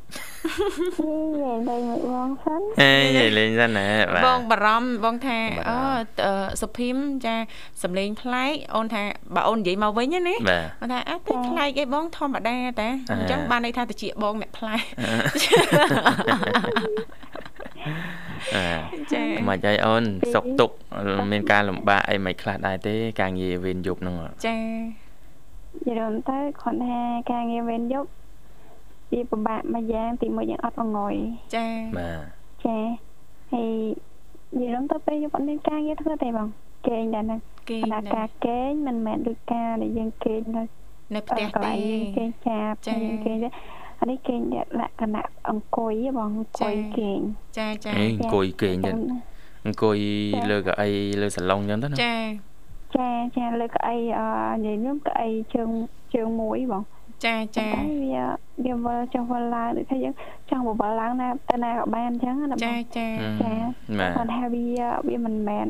[1.42, 7.34] យាយទៅមួយបងសិនអេនិយាយលេងសិនណាបាទបងបារម្ភបងថាបារអូម្ភអឺសុភីមចា
[7.82, 9.02] សំលេងប្លែកអូនថា
[9.34, 14.82] បើអូននិយាយមកវិញណាបាទអូនថាអត់ទេប្លែកអីបងធម្មតាតាអាអញ្ចឹងបានន័យថាតិចបងអ្នកប្លែក
[18.54, 20.70] អឺចាមិនអីអូនសុកទុក
[21.32, 24.58] មានការលំបាកអីមិនខ្លះដែរទេការងារវេនយប់ហ្នឹងចា
[25.86, 26.98] និយាយទៅគាត់ថា
[27.32, 28.08] ការងារវេនយប់
[29.12, 31.14] វាពិបាកមួយយ៉ាងទីមួយយ៉ាងអត់អងយ
[31.56, 31.66] ចា
[31.98, 32.20] បាទ
[32.64, 32.78] ចា
[33.52, 33.72] ហើយ
[34.60, 36.48] និយាយទៅពេលយប់អត់មានការងារធ្វើទេបង
[36.88, 40.62] គេងដែរហ្នឹងគេគណៈការគេងមិនមែនដូចការដែលយើងគេងនៅ
[41.14, 43.48] នៅផ្ទះកន្ទេលែងយើងគេងចាប់ចាយើងគេងទេ
[44.00, 44.40] អានេះគេង
[44.80, 47.18] លក្ខណៈអង្គុយហ៎បងអង្គុយចាគេង
[47.58, 48.94] ចាចាអេអង្គុយគេងទៀត
[49.66, 49.98] អង្គុយ
[50.50, 50.88] លើកៅអី
[51.20, 52.16] លើសាឡុងអញ្ចឹងទៅណាចា
[52.96, 54.26] ចាចាលើកៅអីអឺ
[54.64, 55.70] និយាយខ្ញុំកៅអីជើង
[56.14, 56.82] ជើងមួយបង
[57.24, 58.24] ចាចាតែវា
[58.64, 60.14] វាវិលចុះវិលឡើងដូចថាយើង
[60.50, 63.08] ចង់បបិលឡើងណាទៅណាក៏បានអញ្ចឹងណាបងចាចា
[63.42, 63.52] ចា
[63.98, 64.66] បាទគាត់ថាវា
[65.08, 65.68] វាមិនមែន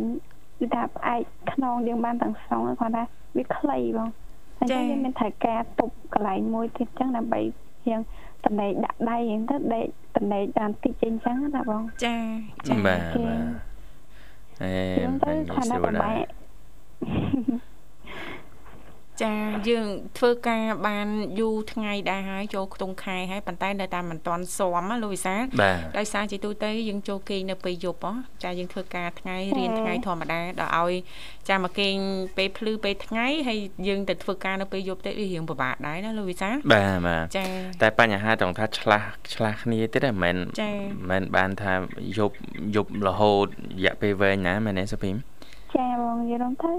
[0.58, 3.04] គឺថាផ្អែកខ្នងយើងបានទាំងស្រុងគាត់ថា
[3.36, 4.08] វាខ្លីបង
[4.60, 7.40] អញ្ចឹងយើងមានត្រូវការទប់កន្លែងមួយទៀតអញ្ចឹងដើម្បី
[7.88, 8.02] យើង
[8.44, 9.86] តនេកដាក់ដៃអញ្ចឹងទៅដេក
[10.16, 12.16] តនេកបានតិចអញ្ចឹងណាបងចា
[12.68, 13.42] ចាបាទគេបាទ
[14.62, 16.26] អេយើងទៅមិនខណៈស្រួលប្រដែរបែក
[19.20, 19.32] ចា
[19.68, 19.86] យើង
[20.18, 21.06] ធ្វើការបាន
[21.40, 28.12] យូរថ្ងៃដែរហើយចូលខ្ទង់ខែហើយប៉ុន្តែនៅតែមិនទាន់ស៊ាំណាលោកវិសាលបាទដោយសារជាទូទៅយើងចូលគេងនៅពេលយប់ហ៎
[28.44, 30.94] ចាយើងធ្វើការថ្ងៃរៀនថ្ងៃធម្មតាដល់ឲ្យ
[31.48, 31.94] ចាមកគេង
[32.36, 37.44] ពេលភ្លឺពេលថ្ងៃហើយយើងទៅធ្វើការនៅពេលយប់ទៅវារៀងពិបាកដែរណាលោកវិសាលបាទបាទចា
[37.82, 40.74] តែបញ្ហាត្រង់ថាឆ្លាស់ឆ្លាស់គ្នាទៀតហ្នឹងមិនចា៎
[41.10, 41.72] មែនបានថា
[42.18, 42.36] យប់
[42.76, 43.48] យប់រហូតរ
[43.84, 45.16] យៈពេលវែងណាមែនទេសុភីម
[45.74, 46.72] ចាបងនិយាយរំទៅ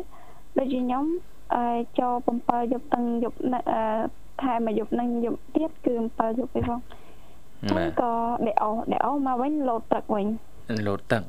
[0.57, 1.32] ដូចជាខ្ញុំអឺ
[1.99, 2.13] ចូល
[2.43, 3.81] 7យប់ទាំងយប់នៅអឺ
[4.41, 6.79] ថែមមួយយប់នឹងយប់ទៀតគឺ7យប់ទេបង
[7.69, 8.11] ចឹងបាទក៏
[8.47, 10.27] ដេកអស់ដេកអស់មកវិញលោតទឹកវិញ
[10.87, 11.23] លោតទឹក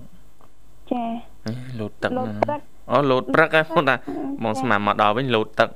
[0.92, 1.04] ចា
[1.44, 2.60] ហេលោតទឹកលោតណាទឹក
[2.92, 3.96] អូលោតព្រឹកហ៎បងតា
[4.44, 5.68] មកស្មានមកដល់វិញលោតទឹក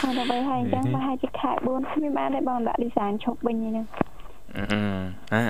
[0.00, 3.86] ហើយដល់ពេលហើយអញ្ចឹងប្រហែលជាខែ4គ្មានបានទេបងដាក់ design ឈប់វិញអញ្ចឹង
[4.56, 4.62] អឺ
[5.32, 5.42] អឺ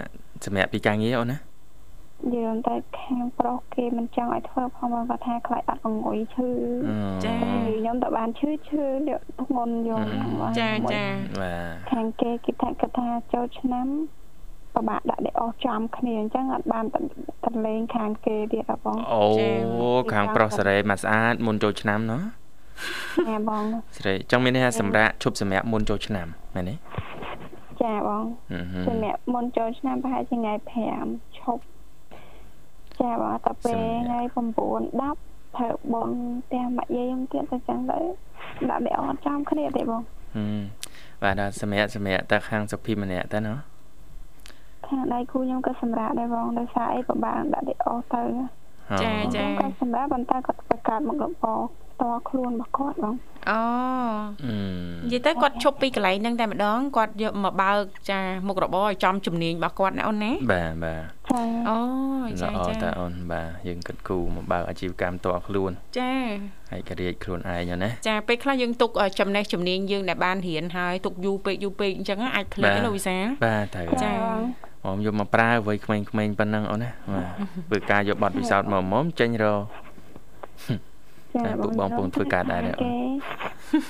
[0.45, 1.39] សម្រាប់ពីការងារអូនណា
[2.27, 6.49] និយាយទៅខាងប្រុសគេមិនចង់ឲ្យធ្វើផងបងគាត់ថាខ្លាចអត់អង្គុយឈឺ
[6.89, 11.05] អឺចាខ្ញុំតើបានឈឺឈឺលាកធ្ងន់យល់ហ្នឹងបងចាចា
[11.41, 13.87] បាទខាងគេគេថាគាត់ថាចូលឆ្នាំ
[14.75, 17.01] ពិបាកដាក់ដេកអស់ចំគ្នាអញ្ចឹងអត់បានទៅ
[17.45, 19.25] ទៅលេងខាងគេទៀតហ៎បងអូ
[20.13, 22.23] ខាងប្រុសសេរីមកស្អាតមុនចូលឆ្នាំណោះ
[23.29, 23.65] ចាបង
[23.97, 26.75] សេរីចង់មានន័យថាសម្រាប់ឈប់សម្រាប់មុនចូលឆ្នាំមែនទេ
[27.83, 30.53] ចាបងអឺហឺសម្រាប់មុនចូលឆ្នាំប្រហែលជាថ្ងៃ
[30.97, 31.63] 5ឈប់
[33.01, 36.09] ចាបងតែពេលថ្ងៃ9 10ធ្វើបង
[36.47, 37.99] ផ្ទះម៉ាក់យាយខ្ញុំទៀតទៅចឹងទៅ
[38.71, 40.03] ដាក់ដេកអស់ចំគ្នាទេបង
[40.35, 40.61] ហឹម
[41.23, 43.57] បាទដល់សម្រាប់សម្រាប់តែខាងសុភីម្នាក់ទៅណោះ
[44.87, 48.23] ខាងដៃគូខ្ញុំក៏សម្រាប់ដែរបងដោយសារអីពិបាកដាក់ដេកអស់ទៅ
[49.03, 51.59] ចាចាខ្ញុំក៏សម្រាប់ប៉ុន្តែគាត់បង្កើតមករ
[52.01, 53.15] បរតខ្លួនរបស់គាត់បង
[53.51, 53.61] អូ
[54.45, 54.55] អឺ
[55.05, 61.79] និយាយទៅគាត់ឈប់ពីកន្លែងហ្នឹងតែម្ដងគាត់យកមកបើកចាមុខរបរឲ្យចំជំនាញរបស់គាត់ណាអូនណាបាទបាទចាអូ
[62.31, 66.13] ល្អចាចាតាអូនបាទយើងគិតគូរមកបើកអាជីវកម្មតខ្លួន ចា
[66.73, 74.13] ហើយក៏រៀកខ្លួនឯងណាចាពេលខ្លះយើងទុកចំណេះជំនាញយើងដែលបានរៀនហើយទុកយូរពេកយូរពេកអញ្ចឹងអាចភ្លេចណាលោកវិសាលបាទត្រូវចា
[74.87, 77.33] អមយកមកប្រើអ្វីក្មេងៗប៉ុណ្ណឹងអូនណាបាទ
[77.69, 79.63] ធ្វើការយកប័ណ្ណពិសោធន៍មកមុំចេញរក
[81.47, 82.97] តែពួកបងប្អូនធ្វើការដែរគេ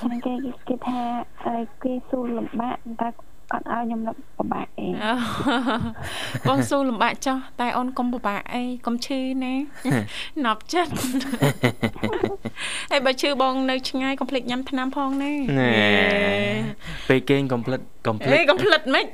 [0.01, 0.33] ខាងគេ
[0.67, 1.01] គេថា
[1.45, 3.09] អីគេស៊ូលំបាកតែ
[3.53, 5.11] អត់ឲ្យខ្ញុំលំបាកអីអូ
[6.47, 9.53] បងស៊ូលំបាកចោះតែអូនកុំពិបាកអីកុំឈឺណា
[10.45, 10.91] ណាប់ចិត្ត
[12.91, 15.71] ហើយបើឈឺបងនៅឆ្ងាយកុំភ្លេចញ៉ាំថ្នាំផងណាណែ
[17.09, 19.05] ពេលគេងកុំភ្លេចកុំភ្លេអេចកុំភ្លេចមិន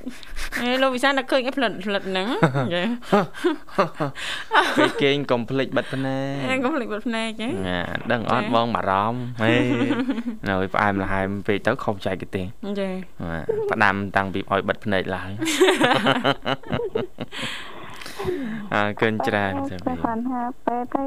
[0.62, 2.28] អេលោកវិសាលនឹកឃើញអីភ្លេចភ្លេចហ្នឹង
[2.76, 2.84] ចា
[4.78, 6.18] ពេលគេងកុំភ្លេចបិទភ្នែ
[6.52, 7.80] អេកកុំភ្លេចបិទភ្នែកហ៎ណា
[8.12, 9.52] ដឹងអត់បងបារម្ភហេ
[10.48, 12.42] នៅឲ្យផ្អែមល្ហែមពេកទៅខុសចែកទេ
[12.80, 12.90] ចា
[13.30, 15.30] បាទផ្ដាំតាំងពីឲ្យបិទភ្នែកឡើង
[18.74, 21.04] អើកិនច្រើនទៅតែគាត់ថាពេលទៅ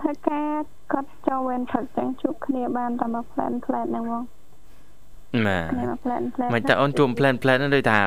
[0.00, 0.48] ធ្វើការ
[0.92, 4.24] គាត់ចូលវេនព្រឹកចឹងជួបគ្នាបានតែមកផ្លែនផ្លែនហ្នឹងបង
[5.46, 8.00] បាទគ្នាមកផ្លែនផ្លែនមិនតើអូនជួមផ្លែនផ្លែនហ្នឹងដូចថា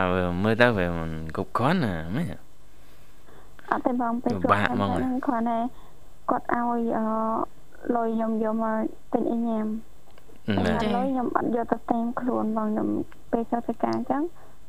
[0.43, 2.33] មើលទៅវាមិនគ្រប់គ្រាន់ណាមែន
[3.71, 5.57] អត់ទេបងពេលពិបាកហ្មងហ្នឹងគាត់ថា
[6.29, 7.07] គាត់ឲ្យអឺ
[7.95, 8.77] លុយខ្ញុំយកមក
[9.13, 9.65] ទិញអីញ៉ាំ
[10.47, 12.87] បាទតែលុយខ្ញុំអត់យកទៅតាមខ្លួនបងខ្ញុំ
[13.31, 14.23] ពេលចូលធ្វើការអញ្ចឹង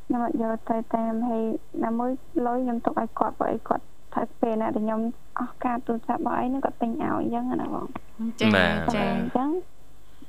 [0.07, 1.43] ខ្ញុំអត់យកទៅតាមហើយ
[1.85, 2.11] ណាមួយ
[2.47, 5.01] លុយខ្ញុំទុកឲ្យគាត់បើអីគាត់ថាពេលណាដែលខ្ញុំ
[5.41, 7.87] អស់ការទូរស័ព្ទបើអីហ្នឹងគាត់ទិញឲ្យអញ្ចឹងណាបង
[8.41, 9.51] ចាបាទចាអញ្ចឹង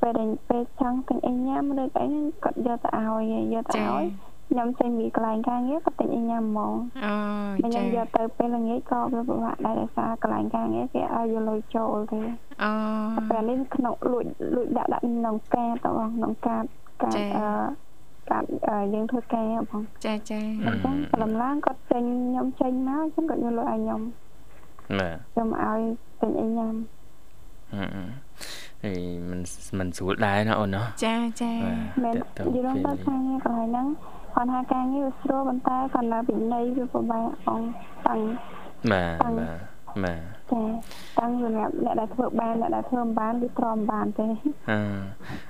[0.02, 4.06] ពេលដែលពេលចង់ទិញអីញ៉ាំឬក៏អីហ្នឹងគាត់យកទៅឲ្យយកទៅចាឲ្យ
[4.50, 6.74] ខ្ញុំចេញពីកន្លែងការងារគាត់ទិញអីញ៉ាំហ្មង
[7.06, 7.14] អូ
[7.64, 12.20] តែខ្ញុំយកទៅពេលល្ងាចក៏វាពិបាកដែរដោយសារកន្លែងការងារគេឲ្យយកលុយចូលទេ
[12.64, 14.26] អូពេលនេះក្នុងលួច
[14.56, 16.64] លួចដាក់ដាក់ក្នុងកាតបងក្នុងកាត
[17.04, 17.50] កាតចាអឺ
[18.30, 24.02] កាតអឺយើងធ្វើការបងចាចាអញ្ចឹងព្រលឹមឡើងគាត់ចេញខ្ញុំចេញមកអញ្ចឹងគាត់យកលុយឲ្យខ្ញុំ
[25.00, 25.80] បាទខ្ញុំឲ្យ
[26.22, 26.74] ទិញអីញ៉ាំ
[27.74, 27.84] អឺ
[28.84, 28.94] អី
[29.30, 29.42] មិន
[29.78, 31.52] មិនស្រួលដែរណាអូនណាចាចា
[32.04, 33.88] មែនតាក់ទងយល់ពេលទៅការងារកន្លែងហ្នឹង
[34.34, 37.62] គាត់ថាការងារវាស្រួលប៉ុន្តែគាត់នៅវិន័យវាពិបាកបង
[38.08, 38.20] តាំង
[38.92, 40.62] បាទតាំងបាទបាទចា
[41.20, 44.28] តាំងសម្រាប់អ្នកដែលធ្វើបានអ្នកដែលធ្វើមិនបានវាទ្រាំមិនបានទេ
[44.72, 44.80] អឺ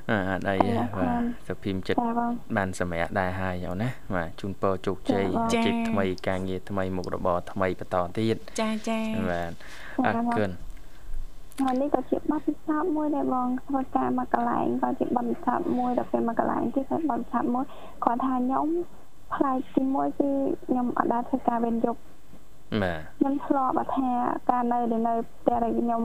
[0.09, 8.99] អឺអត់អីទេចាបាទសុភីមចិត្តចាបងបានសម្រាប់ដែរហើយអូនណាបាទជូនពរជោគជ័យចា៎អាជីពថ្មីការងារថ្មីមុខរបរថ្មីបន្តទៀតចាចា
[9.31, 9.51] បាទ
[10.05, 10.49] អរគុណ
[11.61, 17.65] ហើយនេះក៏ជាបទពិសោធន៍មួយដែរបងធ្វើការមកកន្លែងក៏ជាបទពិសោធន៍មួយដល់ពេលមកកន្លែងទៀតក៏បទពិសោធន៍មួយ
[18.03, 18.67] គាត់ថាខ្ញុំ
[19.33, 20.29] ផ្លែកទីមួយគឺ
[20.65, 21.99] ខ្ញុំអត់ដែរធ្វើការវេនយប់
[22.81, 24.09] បាទខ្ញុំធ្លាប់ថា
[24.49, 26.03] ការនៅដែលនៅផ្ទះរបស់ខ្ញុំ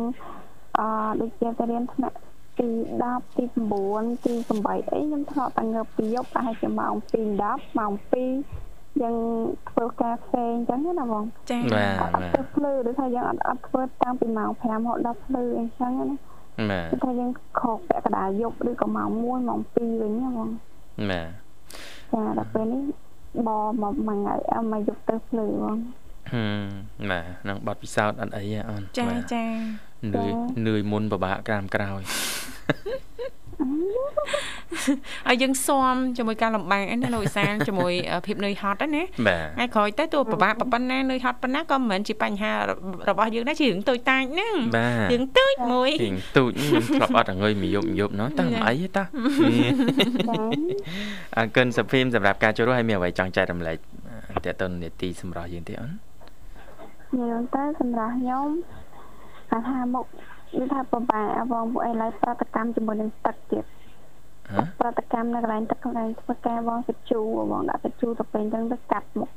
[0.78, 0.87] អឺ
[1.20, 2.16] ដូចជាទៅរៀនថ្នាក់
[2.61, 2.68] ទី
[3.02, 3.44] 10ទី
[3.84, 4.32] 9ទី
[4.64, 8.67] 8អីខ្ញុំធ្លាប់តែងើបពីយប់ប្រហែលជាម៉ោង2:10ម៉ោង2
[9.03, 9.16] យើង
[9.70, 16.07] ធ្វើការផ្សេងអញ្ចឹងណាបងចាបាទអត់អត់ធ្វើភ្លឺដូចថាយើងអត់អត់ធ្វើតាំងពីម៉ោង5រហូតដល់ភ្លឺអញ្ចឹងណា
[16.70, 20.48] បាទគឺថាយើងខកពាក់កណ្ដាលយប់ឬក៏ម៉ោង1ម៉ោង2វិញណាបង
[21.11, 21.29] បាទ
[22.12, 22.83] ចាដល់ពេលនេះ
[23.46, 23.48] ប
[23.83, 25.79] មកមួយថ្ងៃអមមកយប់ទៅភ្លឺបង
[26.33, 29.44] ហឹមបាទនឹងបត់ពិសោធន៍អត់អីទេអូនចាបាទចា
[30.14, 30.31] នឿយ
[30.66, 32.03] នឿយមុនពិបាកក្រាមក្រោយ
[35.29, 42.53] ឲ្យយើងស៊ាំជាមួយការលំបាកហ្នឹងណាលោកវិសាលជាមួយអឺភាពនឿយហត់ហ្នឹងណាបាទថ្ងៃក្រោយទៅទោះពិបាកប៉ុណ្ណានឿយហត់ប៉ុណ្ណាក៏មិនមែនជាបញ្ហា
[43.09, 49.05] របស់យើងដែរជារឿងតូចតាចហ្នឹងបាទរឿងតូចមួយពីងទូចខ្ញុំធ្លាប់អត់អង្គុយមួយយប់មួយយប់ណោះតើមិនអីទេតាចា
[51.37, 53.77] អរគុណសុភីមសម្រាប់ការចូលរួមហើយមានអ្វីចង់ចែករំលែក
[54.47, 58.49] តើតើនេតិសម្រាប់យើងទេអូននិយាយទៅសម្រាប់ខ្ញុំ
[59.51, 60.07] គាត់ថាមុខ
[60.52, 63.64] គឺថាពិបាកបងពួកឯងឡើយប្រតិកម្មជាមួយនឹងទឹកទៀត
[64.52, 69.30] ហ៎ប្រតិកម្មនៅកន្លែងទឹកកន្លែងធ្វើការបងសាច់ជូរបងដាក់សាច់ជូរទៅពេលអញ្ចឹងទៅកាត់មុខ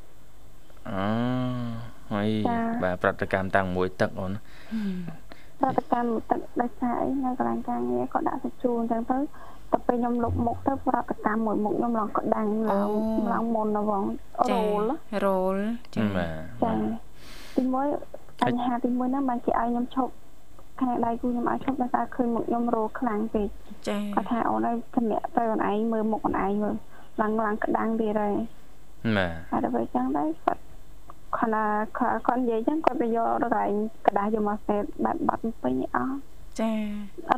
[0.90, 1.04] អូ
[2.14, 4.32] ហើយចាបាទប្រតិកម្មតាំងមួយទឹកអូន
[5.62, 9.18] ប្រតិកម្មទឹកដោយសារអីនៅកន្លែងការងារក៏ដាក់សាច់ជូរអញ្ចឹងទៅ
[9.72, 12.90] ទៅពេលខ្ញុំលុបមុខទៅប្រតិកម្មមួយមុខខ្ញុំឡើងក្តាំងឡើង
[13.32, 14.92] ឡើងមុនណាបងរចាោល
[15.26, 15.58] រ៉ូល
[15.96, 16.72] ចាបាទចា
[17.58, 17.88] ទីមួយ
[18.42, 20.12] បញ្ហាទីមួយហ្នឹងបានគេឲ្យខ្ញុំឈប់
[20.81, 23.49] ខាងដៃគូខ្ញុំឲ្យឈប់ដោយសារឃើញមុខខ្ញុំរោខ្លាំងពេក
[23.89, 26.75] ចា គាត់ថាអូនឲ្យជំនះទៅអូនឯងមើលមុខអូនឯងមើល
[27.21, 28.35] ឡើងឡើងក្តាំងទៀតហើយ
[29.17, 30.61] បាទ ហើយដល់ពេលចឹងដែរគាត់
[31.37, 31.65] គាត់ណា
[31.99, 33.73] គាត់គាត់និយាយចឹងគាត់ទៅយកដល់កន្លែង
[34.07, 36.17] กระดาษយកមកសេតបាត់បាត់ពេញអស់
[36.61, 36.73] ចា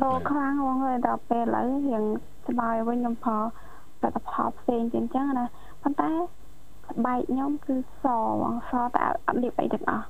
[0.03, 2.03] រោខ្លាំងហ្មងហើយដល់ពេលឥឡូវរៀង
[2.47, 3.43] ស្បើយវិញខ្ញុំផល
[3.99, 5.45] ផលិតផលផ្សេងជាងចឹងណា
[5.81, 6.11] ប៉ុន្តែ
[6.89, 10.05] ស្បែកខ្ញុំគឺសហ្មងសតែអត់លាបអីទាំងអស់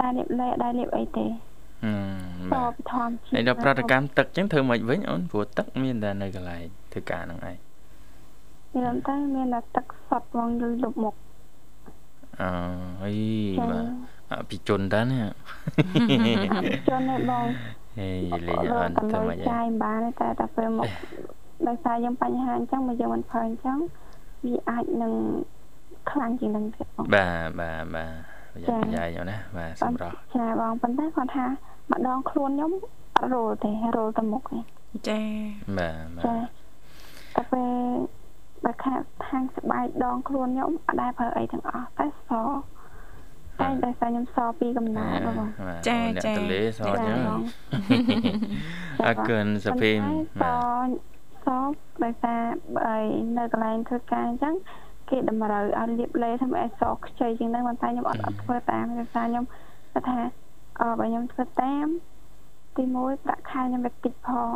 [0.00, 1.26] តែលាបលេដែរលាបអីទេ
[1.85, 1.93] ហឹ
[2.45, 7.57] មសបាទពីធម្មជាតិហើយដល់ប្រតិកម្មទឹកចឹងធ្វើមិនវិញអូនព្រោះទឹកមានតែនៅកន្លែងធ្វើការហ្នឹងឯង
[8.75, 11.15] មានតែមានតែទឹកសុទ្ធហ្មងយល់លុបមុខ
[12.41, 12.49] អូ
[13.01, 13.17] ហើយ
[13.59, 13.85] ចាបាទ
[14.41, 15.33] អភិជនតើណាអត់
[16.89, 17.45] ជន់ទេបង
[17.97, 18.09] ហេ
[18.47, 20.89] លេងអូនតែធ្វើមើម៉េលចចាយមិនបានទេតែតែពេលមក
[21.67, 23.77] ដោយសារយើងបញ្ហាអញ្ចឹងមកយើងមិនផើអញ្ចឹង
[24.45, 25.13] វាអាចនឹង
[26.11, 31.45] ខ្លាំងជាងនឹងទៀតបងបាទបាទបាទប្រយ័ត្នប្រយែងអូនណាបាទសម្រាប់ចាបងប៉ុន្តែគាត់ថា
[31.91, 32.71] ម្ដងខ្លួនខ្ញុំ
[33.15, 34.59] អត់រោលទេរោលទៅមុខទេ
[35.09, 35.21] ចា
[35.77, 36.47] បាទបាចាទ
[37.35, 37.71] តែពេល
[38.63, 42.31] បើខាងខាងស្បែកដងខ្លួនខ្ញុំអត់ដែរប្រើអីទាំងអស់តែស
[43.59, 47.41] តែដោយសារខ្ញុំសពីកំណើតបងបាទចាអូនអ្នកចាតលេសអត់ចឹងបង
[49.05, 50.87] អរគុណសុភីមសបាទ
[51.45, 51.47] ស
[52.03, 52.41] ដោយសារ
[52.77, 52.95] បើ
[53.37, 54.55] នៅកន្លែងធ្វើការអញ្ចឹង
[55.09, 59.45] គេតម្រូវឲ្យលាបលេធ្វើឲ្យសខ្ចីជាងហ្នឹងប៉ុន្តែខ្ញុំអត់អត់ធ្វើតាមដោយសារខ្ញុំ
[59.93, 60.17] គាត់ថា
[60.79, 61.87] អឺបើខ្ញុំធ្វើតាម
[62.75, 64.55] ទី1ប្រាក់ខែខ្ញុំវាតិចផង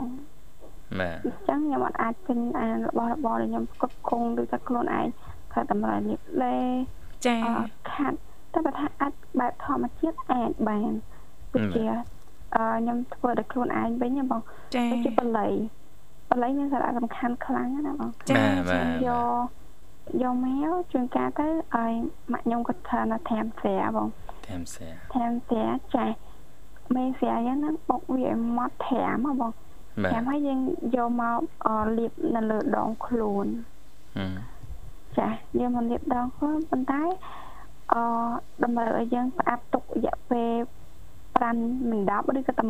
[1.00, 5.08] បាទអញ្ចឹងខ្ញុំអត់អាចពេញអារបស់របរដែលខ្ញុំផ្គត់ផ្គង់ដូចថាខ្លួនឯង
[5.52, 6.58] ធ្វើតម្រូវលាបលេ
[7.26, 7.54] ចាអឺ
[7.92, 8.18] ខាត់
[8.54, 10.92] តែបើថាអាចបែបធម្មជាតិអាចបាន
[11.54, 11.84] ដូចជា
[12.56, 14.42] អឺខ្ញុំធ្វើដោយខ្លួនឯងវិញណាបង
[14.76, 15.54] ចាដូចជាបល័យ
[16.32, 19.42] បល័យមានសារៈសំខាន់ខ្លាំងណាស់ណាបងចាបាទបាទយក
[20.24, 21.92] យកមកជួនកាលទៅឲ្យ
[22.32, 24.08] ម៉ាក់ខ្ញុំគាត់ថាណាត្រាំស្រាបង
[24.50, 26.16] តាមសែត្រាំស្រាចាស់
[26.96, 29.54] មេស្រាយ៉ាងហ្នឹងបុកវាឲ្យម៉ត់ត្រាំហ៎បង
[30.04, 30.60] បាត្រាំទហើយយើង
[30.96, 33.46] យកមកអលាបនៅលើដងខ្លួន
[34.18, 34.32] ហឹម
[35.18, 37.04] ចាយើងមកលាបដងខ្លួនប៉ុន្តែ
[37.94, 37.96] អ
[38.64, 40.52] តម្រូវឲ្យយើងផ្អាប់ទុករយៈពេល
[41.40, 42.64] 5មិន10ឬក៏តែ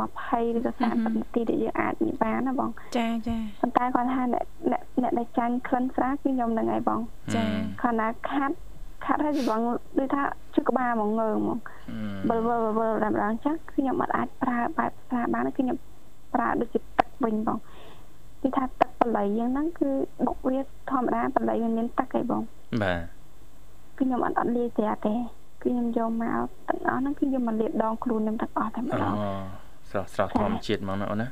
[0.46, 7.00] 20ឬក៏30នាទីដែលយើងអាចនិយាយបានណាបងចាចាប៉ុន្តែគាត់ថាអ្នកអ្នកអ្នកដែលចាញ់ក្លិនស្រាគឺខ្ញុំនឹងហើយបង
[7.36, 7.44] ចា
[7.82, 8.56] គាត់ណាខាត់
[9.06, 9.62] ខាត់ហើយបង
[10.00, 10.24] ដូចថា
[10.56, 15.78] ជឹកក្បាលមកងើហ្មងហឹមបើបើបើតែម្ដងចឹងគឺខ្ញុំអត់អាចប្រើបែបស្រាបានទេគឺខ្ញុំ
[16.34, 17.58] ប្រើដូចជាទឹកវិញបង
[18.42, 19.90] គឺថាទឹកបល័យយ៉ាងហ្នឹងគឺ
[20.26, 22.42] បុកវាធម្មតាបល័យវាមានទឹកឯងបង
[22.84, 23.00] បាទ
[23.98, 25.20] គឺខ្ញុំអត់អត់លាយស្រាទេគឺ
[25.64, 29.16] ខ្ញុំយកមកទាំងអស់ហ្នឹងគឺយកមកលាបដងខ្លួនខ្ញុំទាំងអស់តែម្ដអូង
[29.90, 31.28] ស្រស់ស្រស់ធម្មជាតិហ្មងណាអូនណា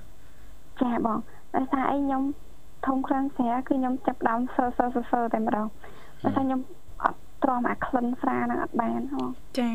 [0.82, 1.18] ចាបង
[1.56, 2.22] ដោយសារអីខ្ញុំ
[2.88, 5.66] ធំក្លិនស្រាគឺខ្ញុំចាប់ដើមសើសើសើសើតែម្ដង
[6.24, 6.68] ដោយសារខ្ញុំអត់
[7.44, 9.24] ទ្រាំអាក្លិនស្រាហ្នឹងអត់បានហ៎
[9.60, 9.72] ចា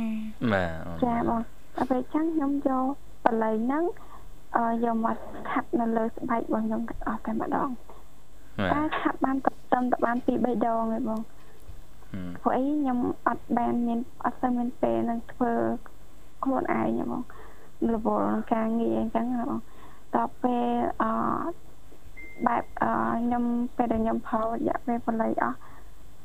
[0.53, 1.41] បាទអូនចាបង
[1.77, 2.87] ដល់ពេលអញ្ចឹងខ្ញុំយក
[3.25, 3.85] បល័យហ្នឹង
[4.57, 5.17] អឺយកមក
[5.51, 7.69] ខាត់នៅលើស្បែករបស់ខ្ញុំទាំងអស់តែម្ដង
[8.59, 11.21] បាតែទខាត់បានត្រឹមតែបាន2 3ដងឯងបង
[12.13, 12.99] ហឹមព្រោះអីខ្ញុំ
[13.29, 15.53] អត់បានមានអត់សូវមានពេលនឹងធ្វើ
[16.45, 17.23] ខ្លួនឯងទេបង
[17.95, 19.61] រវល់នឹងការងារអញ្ចឹងណាបង
[20.15, 20.67] ដល់ពេល
[21.03, 21.05] អ
[22.47, 22.85] បែបអ
[23.23, 23.45] ខ្ញុំ
[23.77, 25.59] ពេលដែលខ្ញុំផលរយៈពេលបល័យអស់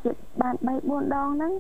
[0.08, 1.54] ជាបាន3 4ដងហ្នឹង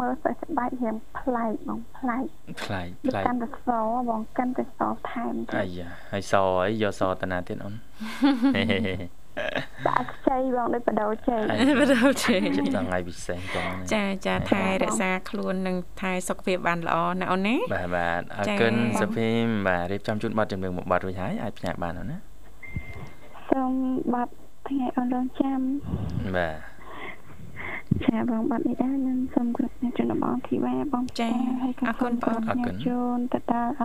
[0.00, 2.24] មើលសេះស្បែករៀងប្លែកបងប្លែក
[2.62, 3.70] ប្លែកវាប្លែកកាន់តែស
[4.08, 6.34] បងកាន់តែសថែមអាយ៉ាហើយស
[6.66, 7.74] អីយកសតាណាទៀតអូន
[9.88, 11.42] ដាក់ខ្ចីបងដូចបដោជ័យ
[11.80, 22.16] បដោជ័យចិត្តថ្ងៃពិសេសចឹងណាចាចាថែរក្សាខ្លួននិងថែសុខភាពបានល្អណាអូនណាបាទបាទអរចា៎គុណសុភីមបាទរៀបចំជូនប័ណ្ណចម្រៀងមួយប័ណ្ណរួចហើយអាចផ្ញើបានអូនណា
[23.50, 23.72] សូម
[24.14, 24.32] បាត់
[24.68, 25.60] ថ្ងៃអរងចាំ
[26.36, 26.69] បាទ
[28.06, 31.30] ចាបងបាត់នេះដែរនឹងសូមគោរពអ្នកជនបងធីវ៉ាបងចា
[31.62, 33.82] ហើយក៏អរគុណបងអរគុណជូនទៅដល់អ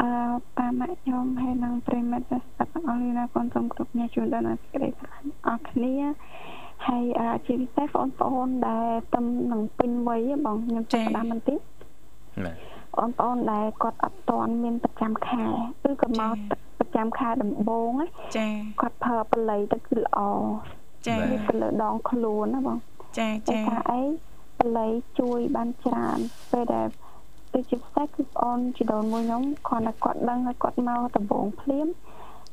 [0.00, 0.10] អឺ
[0.56, 5.94] ប៉ាម៉ាក់ខ្ញុំហើយនឹងប្រិមិត្តស្ដាប់ទាំងអស់នេះណាបងសូមគ្រប់អ្នកជូនដល់អ្នកសេចក្តីស្រឡាញ់អរគ្នា
[6.86, 11.58] ហើយអឺជាពិសេសបងប្អូនដែលទំនឹងពេញវ័យហ៎បងខ្ញុំចា៎ចាប់ផ្ដើមបន្តិច
[12.44, 12.56] បាទ
[12.98, 15.44] បងប្អូនដែលគាត់អត់ទាន់មានប្រចាំខែ
[15.88, 16.34] ឬក៏មក
[16.78, 18.48] ប្រចាំខែដំបូងណាចា
[18.80, 20.18] គាត់ប្រើបល័យទៅគឺល្អ
[21.06, 22.78] ចានេះទៅលើដងខ្លួនណាបង
[23.18, 24.02] ចាតែចាថាអី
[24.60, 26.18] បល័យជួយបានច្រើន
[26.52, 26.88] ពេលដែល
[27.54, 31.86] ទៅជាផ្សេងគឺប្អូនជីដូនមួយខ្ញុំគាត់តែគាត់ដឹងហើយគាត់មកដំបងភ្លាម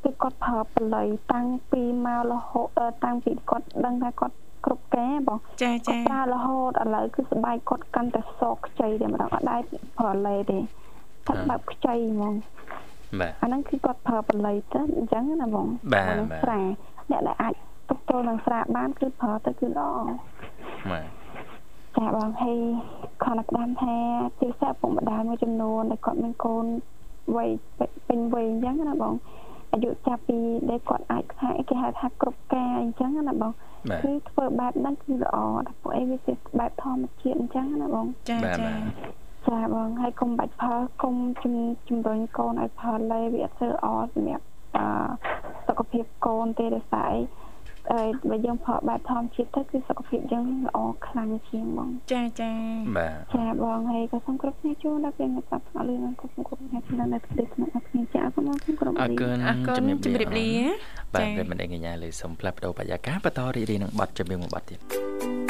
[0.04, 4.36] គឺគាត់ប្រើបល័យតាំងពីមករហូតអឺតាំងពីគាត់ដឹងថាគាត់
[4.66, 9.62] គ្រប់ការបងចាគាត់ចាប្រើរហូតឥឡូវគឺស្បែកគាត់កាន់តែសកខ្ចីតែម្ដងអត់ដែរ
[9.98, 10.60] ប្រើឡេទេ
[11.28, 12.34] តែបែបខ្ចីហ្មង
[13.20, 16.60] បាទអាហ្នឹងគឺគាត់ប្រើបល័យទៅអញ្ចឹងណាបងបាទនឹងបាទស្រា
[17.12, 17.54] អ្នកដែលអាច
[17.90, 19.90] ទប់ទល់នឹងស្រាបានគឺប្រើទៅគឺល្អ
[20.92, 21.06] បាទ
[21.98, 22.58] ចាបងហើយ
[23.24, 23.96] ខនក្តាមថា
[24.40, 26.66] ជាពិសេសឪពុកម្ដាយមួយចំនួនដែលគាត់មានកូន
[27.36, 27.50] វ័យ
[28.08, 29.14] ពេញវ័យអញ្ចឹងណាបង
[29.74, 30.38] អាយុចាប់ពី
[30.70, 33.52] ដែលគាត់អាចថាគេហៅថាគ្រប់ការអញ្ចឹងណាបង
[33.90, 38.80] បាទគឺធ្វើបែបហ្នឹងគឺល្អតែពួកអីវាជាបែបធម្មជាតិអញ្ចឹងណាបងចាបាទចាបាទ
[39.48, 41.54] ចាបងហើយកុំបាច់ផលកុំជំ
[41.88, 44.46] ជំរុញកូនឲ្យផលលេវាអត់ធ្វើល្អសម្រាប់
[44.78, 44.86] អឺ
[45.68, 47.20] សុខភាពកូនទេដោយសារអី
[47.92, 50.78] អើបើយើងផលបែបធម្មជាតិទៅគឺសុខភាពយើងល្អ
[51.08, 52.52] ខ្លាំងជាងបងចាចា
[52.98, 60.50] បាទចាបងហើយក៏សូមគ្រប់គ្នាជួនដល់ពេលមកចាប់ស្គាល់លឿននិងគ្រប់គ្រប់គ្នាក្នុងនៅទីក្នុងអត់គ្នាចាអរគុណបងគ្រប់អរគុណអរគុណជំរាបលា
[61.14, 65.43] បាទចាប្រិយមិត្តអ្នកកញ្ញាលើសូមផ្លាប់បដោបរិយាកាសបន្តរីករាយនឹងប័ណ្ណចម្រៀងមួយប័ណ្ណទៀត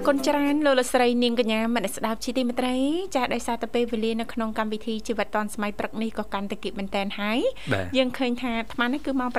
[0.00, 2.76] អរគុណច្រើនលោកលកស្រីនាងកញ្ញាមនស្សស្ដាប់ជីទីមេត្រី
[3.16, 7.38] ចាដោយសារតែពេលវេលានៅក្នុងកម្មវិធីជីវិតឌွန်សម័យព្រឹកនេះក៏កាន់តែគិតមែនតែនហើយ
[7.72, 9.30] បាទយើងឃើញថាអាត្មានេះគឺម៉ោង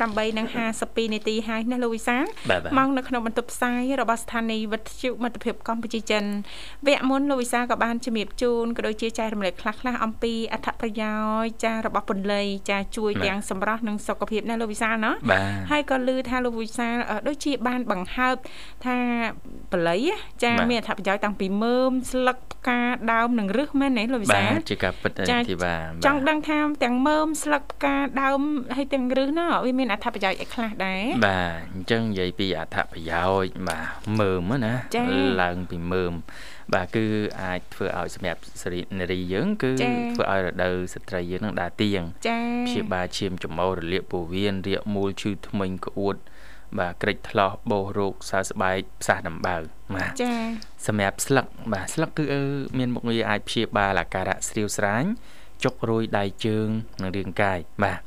[0.51, 6.23] 8:52នាទីហើយណាលោកវិសាលបាទបាទម៉ោងនៅក្នុងបន្ទប់ផ្សាយរបស់ស្ថានីយ៍វិទ្យុមិត្តភាពកម្ពុជាចិន
[6.87, 15.41] វគ្គមុនលោកវិសាលក៏បានជំរាបជូនក៏ដូចជាចែករំលែកខ្លះៗអំពីអត្ថប្រយោជន៍ចារបស់ពន្លៃចាជួយបាទទាំងសម្រស់និងសុខភាពណាលោកវិសាលណាបាទ
[15.71, 18.35] ហើយក៏ឮថាលោកវិសាលអឺដូចជាបានបង្ហើប
[18.85, 18.97] ថា
[19.71, 20.01] បល័យ
[20.51, 22.81] ចាបាទមានអត្ថប្រយោជន៍តាំងពីមើមស្លឹកផ្កា
[23.11, 28.41] ដើមនិងឫសមែនទេលោកវិបាសាលទជាការពិតចាទីបាទចង់ដឹងថាទាំងមើមស្លឹកផ្កាដើម
[28.75, 33.87] ហើយទាំងឫសណាវាមានអត្ថប្រយោជន៍អីខ្លះដែរបាទអញ្ចឹងនិយាយពីអត្ថប្រយោជន៍បាទ
[34.19, 36.13] មើមហ្នឹងណាចា៎ឡើងពីមើម
[36.73, 37.05] បាទគឺ
[37.41, 46.15] អាចធ្វើឲ្យសម្រាប់សេរីនារីយើង គឺចា៎ធ្វើឲ្យរដូវស្ត្រីយើងនឹងដើរទៀងចាព្យាបាលឈាមចំោរលាកពោះវៀនរាកមូលឈឺធ្មេញក្អួត
[46.79, 49.55] បាទក្រិចថ្លោះបោសរោគសើស្បែកផ្សះដំបៅ
[49.95, 50.33] បាទចា
[50.87, 52.43] សម្រាប់ស្លឹកបាទស្លឹកគឺអឺ
[52.77, 55.03] មានមុខងារអាចព្យាបាលអាការៈស្រាវស្រាញ
[55.63, 56.67] ចុករោយដៃជើង
[57.01, 57.99] និងរាងកាយបាទ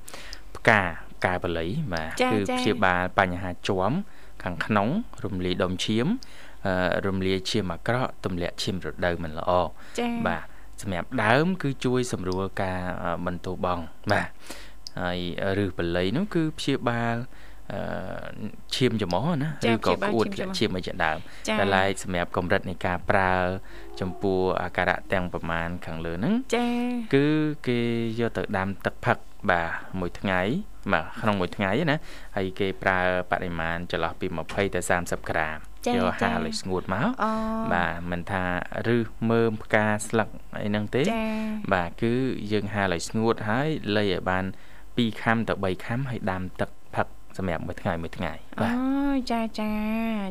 [0.57, 0.81] ផ្កា
[1.15, 3.93] ផ្កាបល័យបាទចាគឺចាព្យាបាលបញ្ហាជាំ
[4.43, 4.89] ខាងក្នុង
[5.25, 6.07] រំលាយដុំឈាម
[6.67, 6.75] អឺ
[7.07, 9.53] រំលាយឈាមអាក្រក់ទម្លាក់ឈាមរដូវមិនល្អ
[10.01, 10.45] ចាបាទ
[10.83, 14.29] សម្រាប់ដើម គឺជួយសម្រួលការអឺបន្ទោបង់បាទ
[15.01, 15.19] ហើយ
[15.59, 17.43] ឫសបល័យនោះគឺព្យាបាលអឺ
[18.75, 23.35] ឈាមច្រមុះណាចាឬក៏ព្យាបាលក្អួតឈាមច្រមុះឈាមអីជាដើមចាតែឡែកសម្រាប់កម្រិតនៃការប្រើ
[24.01, 26.69] ចំពោះអាការៈទាំងប្រមាណខាងលើហ្នឹងចា
[27.15, 27.27] គឺ
[27.67, 27.81] គេ
[28.21, 29.19] យកទៅដាំទឹកផឹក
[29.51, 30.41] បាទមួយថ្ងៃ
[30.93, 31.97] បាទក្នុងមួយថ្ងៃណា
[32.37, 33.01] ហើយគេប្រើ
[33.31, 37.33] បរិមាណចន្លោះពី20ទៅ30ក្រាមចាយកចាហាលឲ្យស្ងួតមកអូ
[37.75, 38.45] បាទមិនថា
[38.95, 38.99] ឬ
[39.31, 40.29] មើមផ្កាស្លឹក
[40.62, 41.25] អីហ្នឹងទេចា
[41.75, 42.15] បាទគឺ
[42.53, 44.45] យើងហាលឲ្យស្ងួតហើយលៃឲ្យបាន
[44.85, 46.84] 2ខាំទៅ3ខាំហើយដាំទឹកផឹក
[47.39, 49.70] សម្រាប់មួយថ្ងៃមួយថ្ងៃអូបាទចាចា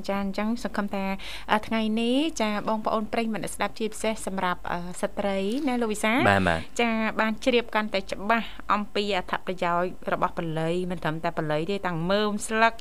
[0.09, 1.05] ចាអញ្ចឹងសង្ឃឹមថា
[1.51, 5.37] អ่าថ្ងៃនេះចាបងប្អូនប្រិយមិត្តអ្នកស្ដាប់ជាពិសេសសម្រាប់អឺស្ត្រី
[5.67, 6.89] ណាលោកវិសាបាទបាទចា
[7.19, 12.73] បានជ្រាបកាន់តែច្បាស់អំពីអត្ថប្រយោជន៍របស់បល័យមិនត្រឹមតែបល័យទេទាំងមើមស្លឹក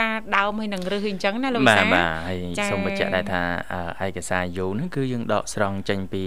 [0.00, 3.42] ការដើមហើយនឹងរឹសអញ្ចឹងណាលោកវិបាទសាបាទហើយចា៎សូមបញ្ជាក់ដែរថា
[4.00, 6.24] អឺឯកសារយោហ្នឹងគឺយើងដកស្រង់ចេញពី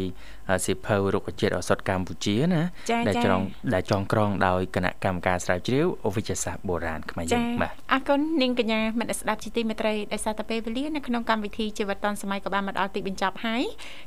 [0.50, 3.42] អឺសៀវភៅរុក្ខជាតិឱសថកម្ពុជាណាចា៎ដែលចា៎ចង
[3.74, 5.86] ដែលចងក្រងដោយគណៈកម្មការស្រាវជ្រាវ
[6.16, 13.64] វិទ្យាសាស្ត្របុរាណខ្មែរយើងបាទអរគុណនាងកញ្ញាមិត្តស្ដាប់ជាទីមេត្រីដែលសារតែពេលវេលានៅក្នុងកម្មវិធីជីវិតឌុនសម័យក៏បានមកដល់ទីបញ្ចប់ហើយ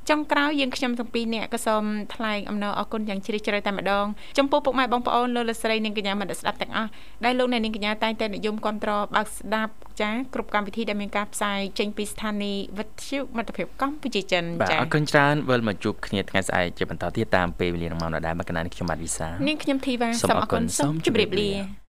[0.09, 1.85] ចុងក្រោយយើងខ្ញុំទាំងពីរនាក់ក៏សូម
[2.15, 4.07] ថ្លែងអំណរអគុណយ៉ាងជ្រាលជ្រៅតែម្ដង
[4.39, 6.91] ចំពោះពុកម៉ែបងប្អូនលោកលោកស្រីនាងកញ្ញាមិត្តស្ដាប់ទាំងអស់
[7.25, 21.87] ដែលលោកអ្នកនាងកញ្ញាតែងតែនិយមគ្រប់គ្រងបើកស្ដាប់ចាគ្រប់កម្មវិធីដែលមានការផ្សាយចេញពីស្ថានីយ៍វិទ្យុមិត្តភាពកម្ពុជាចិនបាទចាអរគុណច្រើនវិលមកជួបគ្នាថ្ងៃស្អែកជាបន្តទៀតតាមពេលវេលានឹងម៉ោងដដែលមកកណ្ដាលនេះខ្ញុំបាទវិសានាងខ្ញុំធីវ៉ាសូមសូមអរគុណអរគុណសូមជម្រាបសូមជម្រាបលាលា